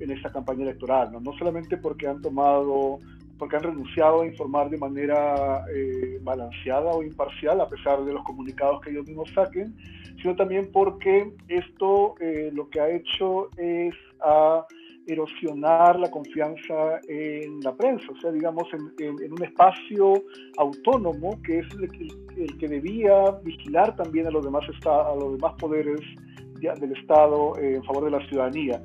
en 0.02 0.12
esta 0.12 0.30
campaña 0.34 0.64
electoral, 0.64 1.14
¿no? 1.14 1.32
solamente 1.38 1.78
porque 1.78 2.10
han 2.10 2.22
tomado, 2.22 3.00
porque 3.40 3.56
han 3.56 3.64
renunciado 3.64 4.24
a 4.24 4.28
informar 4.28 4.70
de 4.70 4.80
manera 4.80 5.64
eh, 5.74 6.20
balanceada 6.24 6.92
o 6.92 7.02
imparcial, 7.04 7.62
a 7.62 7.70
pesar 7.70 8.04
de 8.04 8.12
los 8.12 8.26
comunicados 8.26 8.82
que 8.82 8.90
ellos 8.90 9.08
mismos 9.08 9.32
saquen, 9.34 9.74
sino 10.22 10.36
también 10.36 10.72
porque 10.74 11.32
esto 11.48 12.16
eh, 12.20 12.52
lo 12.52 12.70
que 12.70 12.82
ha 12.82 12.90
hecho 12.90 13.50
es 13.56 13.96
a 14.20 14.66
erosionar 15.08 16.00
la 16.00 16.10
confianza 16.10 17.00
en 17.08 17.60
la 17.62 17.76
prensa, 17.76 18.06
o 18.12 18.20
sea, 18.20 18.32
digamos, 18.32 18.68
en, 19.00 19.32
un 19.32 19.44
espacio 19.44 20.24
autónomo 20.58 21.42
que 21.44 21.60
es 21.60 21.68
el, 21.76 22.58
que 22.58 22.68
debía 22.68 23.32
vigilar 23.44 23.96
también 23.96 24.28
a 24.28 24.32
los 24.32 24.44
demás, 24.44 24.64
a 24.86 25.16
los 25.16 25.34
demás 25.34 25.54
poderes 25.58 26.02
del 26.60 26.92
Estado 26.92 27.58
en 27.58 27.84
favor 27.84 28.06
de 28.06 28.12
la 28.12 28.28
ciudadanía. 28.28 28.82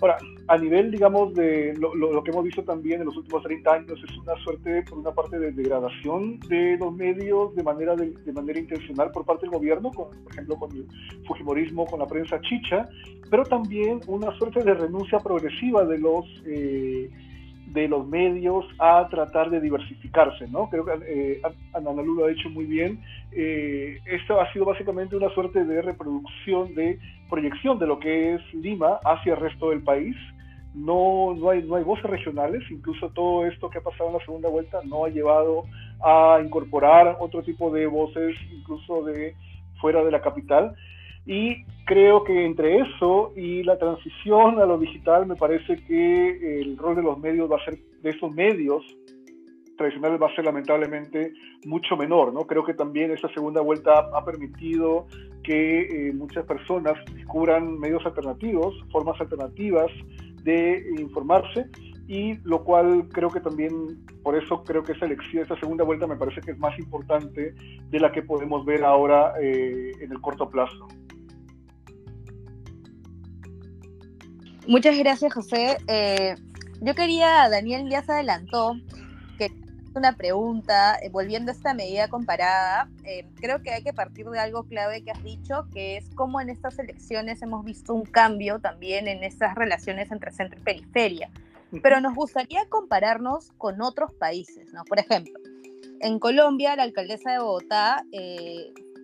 Ahora, 0.00 0.16
a 0.48 0.56
nivel, 0.56 0.90
digamos, 0.90 1.34
de 1.34 1.74
lo, 1.76 2.22
que 2.24 2.30
hemos 2.30 2.44
visto 2.44 2.64
también 2.64 3.00
en 3.00 3.06
los 3.06 3.16
últimos 3.16 3.42
30 3.42 3.72
años 3.72 4.00
es 4.02 4.16
una 4.18 4.34
suerte, 4.42 4.82
por 4.88 4.98
una 4.98 5.12
parte, 5.12 5.38
de 5.38 5.52
degradación 5.52 6.40
de 6.48 6.78
los 6.78 6.92
medios 6.94 7.54
de 7.54 7.62
manera, 7.62 7.94
de, 7.94 8.32
manera 8.32 8.58
intencional 8.58 9.10
por 9.10 9.26
parte 9.26 9.42
del 9.42 9.50
gobierno, 9.50 9.90
por 9.90 10.10
ejemplo, 10.30 10.56
con 10.56 10.72
el 10.72 10.86
Fujimorismo, 11.26 11.86
con 11.86 11.98
la 11.98 12.06
prensa 12.06 12.40
chicha, 12.40 12.88
pero 13.30 13.44
también 13.44 14.00
una 14.06 14.36
suerte 14.38 14.62
de 14.62 14.74
renuncia 14.74 15.18
progresiva 15.18 15.84
de 15.84 15.98
los... 15.98 16.24
Eh, 16.46 17.10
de 17.72 17.86
los 17.88 18.06
medios 18.06 18.64
a 18.78 19.06
tratar 19.08 19.48
de 19.50 19.60
diversificarse, 19.60 20.48
¿no? 20.48 20.68
Creo 20.68 20.84
que 20.84 20.92
eh, 21.06 21.42
Ana 21.72 21.92
lo 21.92 22.24
ha 22.24 22.28
dicho 22.28 22.50
muy 22.50 22.64
bien. 22.64 23.00
Eh, 23.32 23.98
esto 24.06 24.40
ha 24.40 24.52
sido 24.52 24.64
básicamente 24.64 25.16
una 25.16 25.30
suerte 25.30 25.64
de 25.64 25.80
reproducción, 25.80 26.74
de 26.74 26.98
proyección 27.28 27.78
de 27.78 27.86
lo 27.86 28.00
que 28.00 28.34
es 28.34 28.54
Lima 28.54 28.98
hacia 29.04 29.34
el 29.34 29.40
resto 29.40 29.70
del 29.70 29.82
país. 29.82 30.16
No, 30.74 31.34
no, 31.36 31.50
hay, 31.50 31.62
no 31.62 31.76
hay 31.76 31.84
voces 31.84 32.04
regionales, 32.04 32.62
incluso 32.70 33.10
todo 33.10 33.46
esto 33.46 33.70
que 33.70 33.78
ha 33.78 33.82
pasado 33.82 34.10
en 34.10 34.16
la 34.18 34.24
segunda 34.24 34.48
vuelta 34.48 34.80
no 34.84 35.04
ha 35.04 35.08
llevado 35.08 35.64
a 36.04 36.40
incorporar 36.44 37.16
otro 37.20 37.42
tipo 37.42 37.70
de 37.70 37.86
voces, 37.86 38.36
incluso 38.52 39.04
de 39.04 39.34
fuera 39.80 40.04
de 40.04 40.10
la 40.10 40.20
capital. 40.20 40.74
Y 41.26 41.64
creo 41.84 42.24
que 42.24 42.44
entre 42.44 42.78
eso 42.78 43.32
y 43.36 43.62
la 43.62 43.78
transición 43.78 44.58
a 44.58 44.66
lo 44.66 44.78
digital, 44.78 45.26
me 45.26 45.36
parece 45.36 45.76
que 45.84 46.60
el 46.60 46.76
rol 46.76 46.96
de 46.96 47.02
los 47.02 47.18
medios 47.18 47.50
va 47.50 47.56
a 47.56 47.64
ser, 47.64 47.78
de 48.02 48.10
esos 48.10 48.32
medios 48.34 48.84
tradicionales 49.76 50.20
va 50.20 50.26
a 50.26 50.34
ser 50.34 50.44
lamentablemente 50.44 51.32
mucho 51.64 51.96
menor, 51.96 52.34
¿no? 52.34 52.46
Creo 52.46 52.64
que 52.64 52.74
también 52.74 53.10
esta 53.12 53.32
segunda 53.32 53.62
vuelta 53.62 54.10
ha 54.12 54.24
permitido 54.24 55.06
que 55.42 56.08
eh, 56.08 56.12
muchas 56.12 56.44
personas 56.44 56.92
descubran 57.14 57.78
medios 57.78 58.04
alternativos, 58.04 58.74
formas 58.92 59.18
alternativas 59.20 59.90
de 60.42 60.84
informarse 60.98 61.66
y 62.10 62.34
lo 62.42 62.64
cual 62.64 63.08
creo 63.12 63.30
que 63.30 63.38
también, 63.38 64.04
por 64.24 64.36
eso 64.36 64.64
creo 64.64 64.82
que 64.82 64.90
esa 64.90 65.06
elección, 65.06 65.44
esta 65.44 65.56
segunda 65.60 65.84
vuelta 65.84 66.08
me 66.08 66.16
parece 66.16 66.40
que 66.40 66.50
es 66.50 66.58
más 66.58 66.76
importante 66.76 67.54
de 67.88 68.00
la 68.00 68.10
que 68.10 68.20
podemos 68.20 68.66
ver 68.66 68.82
ahora 68.82 69.34
eh, 69.40 69.92
en 70.00 70.10
el 70.10 70.20
corto 70.20 70.50
plazo. 70.50 70.88
Muchas 74.66 74.98
gracias, 74.98 75.32
José. 75.32 75.76
Eh, 75.86 76.34
yo 76.80 76.96
quería, 76.96 77.48
Daniel 77.48 77.88
ya 77.88 78.02
se 78.02 78.10
adelantó, 78.10 78.74
que 79.38 79.52
una 79.94 80.16
pregunta, 80.16 80.96
eh, 80.96 81.10
volviendo 81.10 81.52
a 81.52 81.54
esta 81.54 81.74
medida 81.74 82.08
comparada, 82.08 82.88
creo 83.36 83.62
que 83.62 83.70
hay 83.70 83.84
que 83.84 83.92
partir 83.92 84.26
de 84.26 84.40
algo 84.40 84.64
clave 84.64 85.04
que 85.04 85.12
has 85.12 85.22
dicho, 85.22 85.68
que 85.72 85.98
es 85.98 86.10
cómo 86.16 86.40
en 86.40 86.50
estas 86.50 86.76
elecciones 86.80 87.40
hemos 87.40 87.64
visto 87.64 87.94
un 87.94 88.02
cambio 88.04 88.58
también 88.58 89.06
en 89.06 89.22
estas 89.22 89.54
relaciones 89.54 90.10
entre 90.10 90.32
centro 90.32 90.58
y 90.58 90.62
periferia. 90.64 91.30
Pero 91.82 92.00
nos 92.00 92.14
gustaría 92.14 92.66
compararnos 92.68 93.52
con 93.58 93.80
otros 93.82 94.12
países, 94.14 94.72
¿no? 94.72 94.84
Por 94.84 94.98
ejemplo, 94.98 95.34
en 96.00 96.18
Colombia, 96.18 96.76
la 96.76 96.82
alcaldesa 96.82 97.32
de 97.32 97.38
Bogotá, 97.38 98.04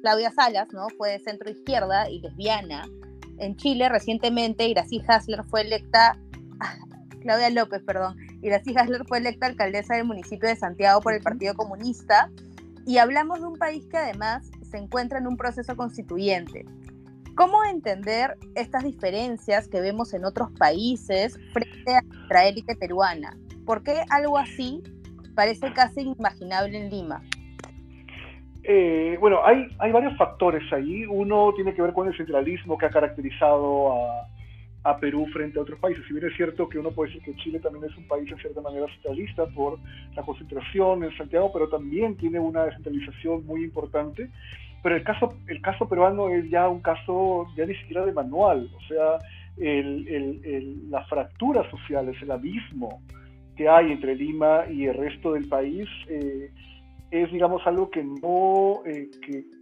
Claudia 0.02 0.33
Salas, 0.33 0.72
¿no? 0.72 0.88
Fue 0.96 1.12
de 1.12 1.20
centro 1.20 1.50
izquierda 1.50 2.11
y 2.11 2.20
lesbiana, 2.20 2.85
en 3.38 3.57
Chile 3.57 3.88
recientemente 3.88 4.66
Iracy 4.66 5.02
Hasler 5.07 5.44
fue 5.44 5.62
electa, 5.62 6.18
ah, 6.61 6.76
Claudia 7.20 7.50
López, 7.50 7.83
perdón, 7.83 8.16
Iracy 8.42 8.74
Hasler 8.76 9.05
fue 9.07 9.18
electa 9.18 9.46
alcaldesa 9.46 9.96
del 9.96 10.05
municipio 10.05 10.48
de 10.48 10.57
Santiago 10.57 11.00
por 11.00 11.14
el 11.14 11.22
Partido 11.22 11.55
Comunista 11.55 12.31
y 12.87 12.98
hablamos 12.98 13.40
de 13.40 13.46
un 13.46 13.57
país 13.57 13.85
que 13.87 13.96
además 13.96 14.50
se 14.70 14.79
encuentra 14.79 15.18
en 15.18 15.26
un 15.26 15.37
proceso 15.37 15.76
constituyente. 15.76 16.64
¿Cómo 17.37 17.62
entender 17.64 18.38
estas 18.55 18.83
diferencias 18.83 19.68
que 19.68 19.83
vemos 19.83 20.14
en 20.14 20.25
otros 20.25 20.51
países 20.59 21.38
frente 21.53 21.94
a 21.94 22.01
nuestra 22.01 22.49
élite 22.49 22.75
peruana? 22.77 23.37
¿Por 23.66 23.83
qué 23.83 24.05
algo 24.09 24.38
así 24.38 24.83
parece 25.35 25.70
casi 25.75 26.01
inimaginable 26.01 26.79
en 26.79 26.88
Lima? 26.88 27.22
Eh, 28.64 29.18
bueno, 29.20 29.40
hay, 29.44 29.68
varios 29.92 30.16
factores 30.16 30.62
ahí. 30.72 31.05
Uno 31.05 31.53
tiene 31.55 31.75
que 31.75 31.83
ver 31.83 31.92
con 31.92 32.09
el 32.09 32.16
centralismo 32.16 32.79
que 32.79 32.87
ha 32.87 32.90
caracterizado 32.90 33.92
a, 34.83 34.99
Perú 34.99 35.27
frente 35.33 35.59
a 35.59 35.62
otros 35.62 35.79
países. 35.79 36.05
Si 36.07 36.14
bien 36.14 36.27
es 36.27 36.37
cierto 36.37 36.68
que 36.68 36.79
uno 36.79 36.92
puede 36.92 37.11
decir 37.11 37.25
que 37.25 37.37
Chile 37.42 37.59
también 37.59 37.85
es 37.85 37.96
un 37.99 38.07
país 38.07 38.31
en 38.31 38.38
cierta 38.38 38.61
manera 38.62 38.87
centralista 38.94 39.44
por 39.46 39.79
la 40.14 40.22
concentración 40.22 41.03
en 41.03 41.14
Santiago, 41.18 41.51
pero 41.53 41.68
también 41.68 42.16
tiene 42.16 42.38
una 42.38 42.64
descentralización 42.64 43.44
muy 43.44 43.64
importante. 43.64 44.31
Pero 44.87 44.99
el 44.99 45.03
caso, 45.03 45.35
el 45.49 45.61
caso 45.62 45.88
peruano 45.88 46.29
es 46.29 46.49
ya 46.49 46.68
un 46.68 46.79
caso 46.79 47.44
ya 47.57 47.66
ni 47.66 47.75
siquiera 47.75 48.07
de 48.07 48.12
manual, 48.12 48.70
o 48.72 48.81
sea, 48.87 49.18
el, 49.57 50.07
el, 50.07 50.88
las 50.88 51.09
fracturas 51.09 51.68
sociales, 51.72 52.14
el 52.22 52.31
abismo 52.31 53.03
que 53.57 53.68
hay 53.68 53.90
entre 53.90 54.14
Lima 54.14 54.62
y 54.70 54.87
el 54.87 54.94
resto 54.94 55.33
del 55.33 55.49
país. 55.49 55.88
Eh, 56.09 56.53
es, 57.11 57.33
digamos, 57.33 57.66
algo 57.66 57.90
que 57.90 58.05
no, 58.05 58.83
eh, 58.87 59.11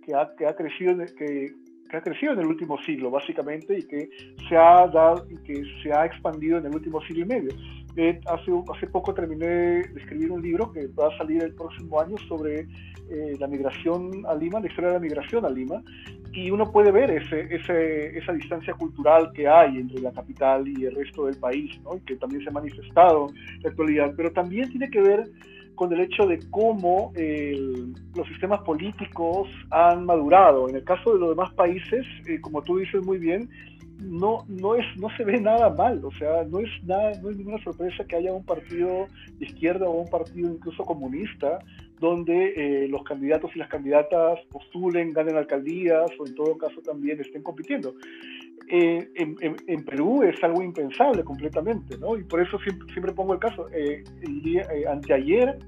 que, 0.05 0.15
ha, 0.15 0.29
que, 0.37 0.47
ha, 0.47 0.55
crecido, 0.55 0.95
que, 1.17 1.55
que, 1.95 1.99
ha 1.99 2.03
crecido 2.03 2.33
en 2.33 2.41
el 2.41 2.47
último 2.47 2.77
siglo, 2.83 3.11
básicamente, 3.11 3.79
y 3.79 3.83
que 3.83 4.11
se 4.49 4.57
ha 4.57 4.87
dado, 4.89 5.27
y 5.31 5.37
que 5.39 5.63
se 5.83 5.93
ha 5.93 6.05
expandido 6.05 6.59
en 6.59 6.67
el 6.67 6.75
último 6.75 7.01
siglo 7.03 7.25
y 7.25 7.29
medio. 7.29 7.51
Eh, 7.97 8.21
hace, 8.27 8.51
hace 8.75 8.87
poco 8.89 9.15
terminé 9.15 9.47
de 9.47 9.81
escribir 9.97 10.33
un 10.33 10.43
libro 10.43 10.73
que 10.73 10.89
va 10.89 11.09
a 11.09 11.19
salir 11.19 11.43
el 11.43 11.55
próximo 11.55 12.01
año 12.01 12.17
sobre 12.29 12.67
eh, 13.11 13.37
la 13.39 13.47
migración 13.47 14.25
a 14.27 14.35
Lima, 14.35 14.59
la 14.61 14.67
historia 14.67 14.89
de 14.89 14.95
la 14.95 15.01
migración 15.01 15.45
a 15.45 15.51
Lima, 15.51 15.83
y 16.33 16.51
uno 16.51 16.73
puede 16.73 16.91
ver 16.91 17.11
ese, 17.11 17.55
ese, 17.55 18.19
esa 18.19 18.33
distancia 18.33 18.75
cultural 18.75 19.31
que 19.33 19.47
hay 19.47 19.77
entre 19.77 20.01
la 20.01 20.11
capital 20.11 20.67
y 20.67 20.85
el 20.85 20.97
resto 20.97 21.27
del 21.27 21.37
país, 21.37 21.81
¿no? 21.85 21.97
y 21.97 22.01
que 22.01 22.17
también 22.17 22.43
se 22.43 22.51
ha 22.51 22.53
manifestado 22.53 23.29
en 23.29 23.63
la 23.63 23.71
actualidad, 23.71 24.13
pero 24.17 24.33
también 24.33 24.69
tiene 24.71 24.91
que 24.91 25.01
ver 25.01 25.31
con 25.75 25.93
el 25.93 26.01
hecho 26.01 26.27
de 26.27 26.41
cómo 26.51 27.13
los 28.15 28.29
sistemas 28.29 28.61
políticos 28.61 29.49
han 29.71 30.05
madurado. 30.07 30.69
En 30.69 30.77
el 30.77 30.85
caso 30.85 31.15
de 31.15 31.21
los 31.21 31.31
demás 31.31 31.53
países, 31.55 32.07
eh, 32.27 32.41
como 32.41 32.63
tú 32.63 32.79
dices 32.79 33.05
muy 33.05 33.19
bien, 33.19 33.49
no, 34.01 34.45
no, 34.49 34.75
es, 34.75 34.85
no 34.99 35.09
se 35.17 35.25
ve 35.25 35.41
nada 35.41 35.71
mal, 35.71 36.05
o 36.05 36.11
sea, 36.13 36.45
no 36.45 36.59
es, 36.59 36.69
nada, 36.85 37.13
no 37.23 37.31
es 37.31 37.37
ninguna 37.37 37.63
sorpresa 37.63 38.05
que 38.05 38.17
haya 38.17 38.33
un 38.33 38.45
partido 38.45 39.07
de 39.39 39.47
izquierda 39.47 39.89
o 39.89 40.01
un 40.01 40.11
partido 40.11 40.51
incluso 40.51 40.85
comunista 40.85 41.61
donde 42.01 42.55
eh, 42.57 42.89
los 42.89 43.03
candidatos 43.05 43.53
y 43.55 43.61
las 43.61 43.69
candidatas 43.69 44.41
postulen, 44.51 45.13
ganen 45.13 45.37
alcaldías 45.37 46.11
o 46.19 46.27
en 46.27 46.35
todo 46.35 46.59
caso 46.59 46.81
también 46.83 47.21
estén 47.21 47.43
compitiendo. 47.43 47.95
Eh, 48.69 49.09
en, 49.15 49.85
Perú 49.85 50.23
es 50.23 50.43
algo 50.43 50.63
impensable 50.63 51.23
completamente, 51.23 51.99
¿no? 51.99 52.17
Y 52.17 52.25
por 52.25 52.41
eso 52.41 52.59
siempre, 52.93 53.13
pongo 53.13 53.35
el 53.35 53.39
caso. 53.39 53.69
Eh, 53.71 54.03
el 54.23 54.43
día, 54.43 54.63
eh, 54.75 54.87
anteayer 54.89 55.59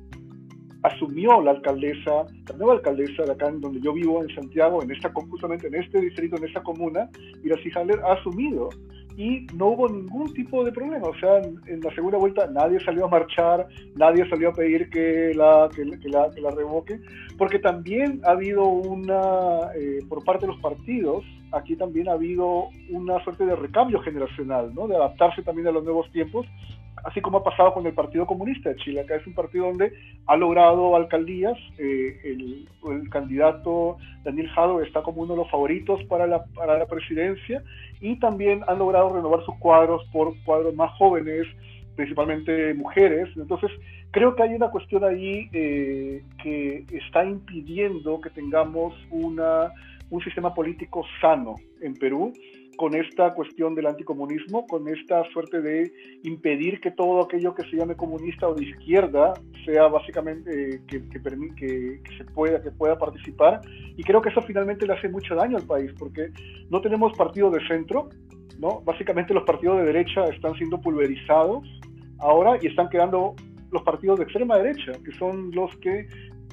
asumió 0.87 1.41
la 1.43 1.53
alcaldesa, 1.53 2.27
la 2.49 2.57
nueva 2.57 2.75
alcaldesa 2.75 3.25
de 3.25 3.33
acá 3.33 3.49
en 3.49 3.61
donde 3.61 3.81
yo 3.81 3.93
vivo, 3.93 4.23
en 4.23 4.35
Santiago, 4.35 4.83
en 4.83 4.91
esta, 4.91 5.13
justamente 5.13 5.67
en 5.67 5.75
este 5.75 6.01
distrito, 6.01 6.37
en 6.37 6.45
esta 6.45 6.63
comuna, 6.63 7.09
Iracy 7.45 7.71
Haller 7.75 8.01
ha 8.05 8.15
asumido 8.15 8.69
y 9.17 9.47
no 9.55 9.69
hubo 9.69 9.89
ningún 9.89 10.33
tipo 10.35 10.65
de 10.65 10.73
problema. 10.73 11.09
O 11.09 11.19
sea, 11.19 11.39
en, 11.39 11.81
la 11.81 11.95
segunda 11.95 12.19
vuelta 12.19 12.47
nadie 12.49 12.79
salió 12.85 13.07
a 13.07 13.09
marchar, 13.09 13.67
nadie 13.95 14.29
salió 14.29 14.51
a 14.51 14.53
pedir 14.53 14.91
que 14.91 15.33
la, 15.35 15.69
que, 15.75 15.85
la, 15.85 16.31
que 16.31 16.41
la, 16.41 16.51
revoque, 16.51 17.01
porque 17.39 17.59
también 17.59 18.21
ha 18.25 18.33
habido 18.33 18.65
una, 18.65 19.71
por 20.09 20.23
parte 20.25 20.47
de 20.47 20.53
los 20.53 20.61
partidos, 20.61 21.25
aquí 21.53 21.77
también 21.77 22.09
ha 22.09 22.13
habido 22.13 22.69
una 22.91 23.23
suerte 23.25 23.47
de 23.47 23.57
recambio 23.57 24.01
generacional, 24.01 24.75
¿no? 24.75 24.87
de 24.87 24.97
adaptarse 24.97 25.43
también 25.43 25.69
a 25.69 25.73
los 25.73 25.85
nuevos 25.85 26.11
tiempos 26.13 26.47
así 27.05 27.21
como 27.21 27.39
ha 27.39 27.45
pasado 27.45 27.75
con 27.75 27.87
el 27.87 27.95
Partido 27.95 28.27
Comunista 28.27 28.71
de 28.71 28.77
Chile. 28.77 29.01
Acá 29.01 29.17
es 29.17 29.27
un 29.27 29.35
partido 29.35 29.67
donde 29.67 29.93
ha 30.27 30.37
logrado 30.37 30.97
alcaldías, 30.97 31.57
eh, 31.79 32.21
el, 32.25 32.69
candidato 33.11 33.97
Daniel 34.23 34.49
Jado 34.51 34.81
está 34.81 35.03
como 35.03 35.23
uno 35.23 35.35
de 35.35 35.39
los 35.39 35.51
favoritos 35.51 36.03
para 36.05 36.27
la, 36.27 36.45
para 36.55 36.79
la 36.79 36.87
presidencia 36.87 37.63
y 38.01 38.17
también 38.21 38.63
han 38.69 38.79
logrado 38.79 39.15
renovar 39.15 39.45
sus 39.45 39.57
cuadros 39.57 40.05
por 40.13 40.35
cuadros 40.45 40.75
más 40.75 40.93
jóvenes, 40.97 41.47
principalmente 41.97 42.75
mujeres. 42.75 43.29
Entonces, 43.37 43.71
creo 44.13 44.37
que 44.37 44.43
hay 44.45 44.55
una 44.55 44.71
cuestión 44.71 45.03
ahí 45.05 45.49
eh, 45.53 46.23
que 46.43 46.85
está 46.93 47.25
impidiendo 47.25 48.21
que 48.21 48.31
tengamos 48.31 48.95
una, 49.11 49.73
un 50.11 50.23
sistema 50.23 50.55
político 50.55 51.05
sano 51.21 51.57
en 51.81 51.95
Perú 51.95 52.33
con 52.77 52.95
esta 52.95 53.35
cuestión 53.35 53.75
del 53.75 53.87
anticomunismo, 53.87 54.67
con 54.67 54.87
esta 54.89 55.25
suerte 55.31 55.61
de 55.61 55.93
impedir 56.25 56.81
que 56.81 56.91
todo 56.91 57.23
aquello 57.23 57.55
que 57.55 57.69
se 57.69 57.77
llame 57.77 57.97
comunista 57.97 58.49
o 58.49 58.55
de 58.55 58.65
izquierda 58.65 59.33
sea 59.65 59.89
básicamente 59.89 60.77
eh, 60.77 60.83
que, 60.87 61.09
que, 61.09 61.21
que, 61.57 62.17
se 62.17 62.25
pueda, 62.25 62.63
que 62.63 62.71
pueda 62.71 62.99
participar. 62.99 63.61
Y 63.97 64.03
creo 64.03 64.21
que 64.21 64.29
eso 64.29 64.43
finalmente 64.43 64.87
le 64.87 64.95
hace 64.95 65.09
mucho 65.09 65.35
daño 65.35 65.57
al 65.57 65.67
país, 65.67 65.91
porque 65.99 66.31
no 66.71 66.81
tenemos 66.81 67.17
partido 67.17 67.51
de 67.51 67.67
centro, 67.67 68.09
¿no? 68.59 68.81
Básicamente 68.83 69.35
los 69.35 69.45
partidos 69.45 69.79
de 69.79 69.85
derecha 69.85 70.25
están 70.27 70.55
siendo 70.55 70.81
pulverizados 70.81 71.65
ahora 72.21 72.59
y 72.61 72.67
están 72.67 72.89
quedando 72.89 73.35
los 73.73 73.83
partidos 73.83 74.19
de 74.19 74.25
extrema 74.25 74.57
derecha, 74.57 74.93
que 75.05 75.13
son 75.13 75.51
los 75.53 75.75
que 75.79 76.07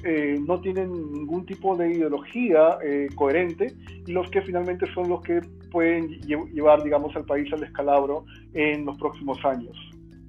eh, 0.04 0.38
no 0.46 0.60
tienen 0.60 0.92
ningún 1.12 1.46
tipo 1.46 1.76
de 1.76 1.90
ideología 1.90 2.78
eh, 2.84 3.08
coherente 3.14 3.74
y 4.06 4.12
los 4.12 4.28
que 4.30 4.42
finalmente 4.42 4.86
son 4.92 5.08
los 5.08 5.22
que 5.22 5.40
pueden 5.70 6.08
llevar, 6.20 6.82
digamos, 6.82 7.16
al 7.16 7.24
país 7.24 7.52
al 7.52 7.60
descalabro 7.60 8.24
en 8.52 8.84
los 8.84 8.96
próximos 8.98 9.42
años. 9.44 9.76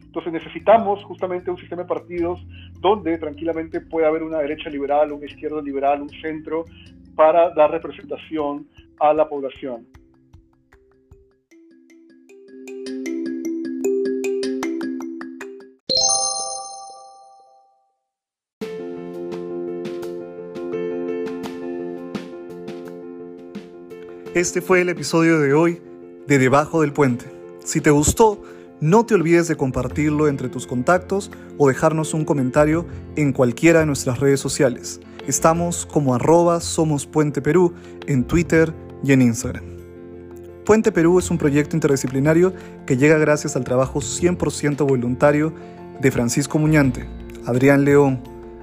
Entonces 0.04 0.32
necesitamos 0.32 1.04
justamente 1.04 1.52
un 1.52 1.58
sistema 1.58 1.82
de 1.82 1.90
partidos 1.90 2.40
donde 2.80 3.18
tranquilamente 3.18 3.82
pueda 3.82 4.08
haber 4.08 4.24
una 4.24 4.40
derecha 4.40 4.70
liberal, 4.70 5.12
una 5.12 5.26
izquierda 5.26 5.62
liberal, 5.62 6.02
un 6.02 6.10
centro, 6.22 6.64
para 7.16 7.50
dar 7.50 7.72
representación 7.72 8.66
a 9.00 9.14
la 9.14 9.28
población. 9.28 9.86
Este 24.36 24.62
fue 24.62 24.82
el 24.82 24.90
episodio 24.90 25.40
de 25.40 25.54
hoy 25.54 25.82
de 26.28 26.38
Debajo 26.38 26.82
del 26.82 26.92
Puente. 26.92 27.26
Si 27.64 27.80
te 27.80 27.90
gustó, 27.90 28.42
no 28.82 29.06
te 29.06 29.14
olvides 29.16 29.48
de 29.48 29.56
compartirlo 29.56 30.28
entre 30.28 30.50
tus 30.50 30.68
contactos 30.68 31.32
o 31.58 31.70
dejarnos 31.70 32.14
un 32.14 32.26
comentario 32.26 32.86
en 33.16 33.32
cualquiera 33.32 33.80
de 33.80 33.86
nuestras 33.86 34.20
redes 34.20 34.42
sociales. 34.42 35.00
Estamos 35.26 35.86
como 35.86 36.14
arroba 36.14 36.60
Somos 36.60 37.06
Puente 37.06 37.42
Perú 37.42 37.76
en 38.08 38.26
Twitter 38.26 38.74
y 39.06 39.14
en 39.14 39.22
Instagram. 39.22 39.64
Puente 40.66 40.92
Perú 40.92 41.18
es 41.18 41.32
un 41.32 41.38
proyecto 41.38 41.78
interdisciplinario 41.78 42.52
que 42.86 42.98
llega 42.98 43.18
gracias 43.18 43.56
al 43.56 43.64
trabajo 43.64 44.02
100% 44.02 44.86
voluntario 44.86 45.54
de 46.02 46.12
Francisco 46.12 46.60
Muñante, 46.60 47.06
Adrián 47.46 47.86
León, 47.86 48.20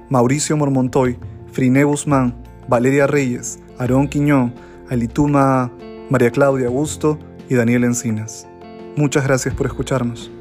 Mauricio 0.07 0.55
Mormontoy, 0.55 1.17
Friné 1.51 1.83
Guzmán, 1.83 2.35
Valeria 2.67 3.07
Reyes, 3.07 3.57
Aarón 3.79 4.07
Quiñón, 4.07 4.53
Alituma, 4.89 5.71
María 6.09 6.31
Claudia 6.31 6.67
Augusto 6.67 7.17
y 7.49 7.55
Daniel 7.55 7.83
Encinas. 7.83 8.47
Muchas 8.95 9.23
gracias 9.23 9.53
por 9.55 9.67
escucharnos. 9.67 10.31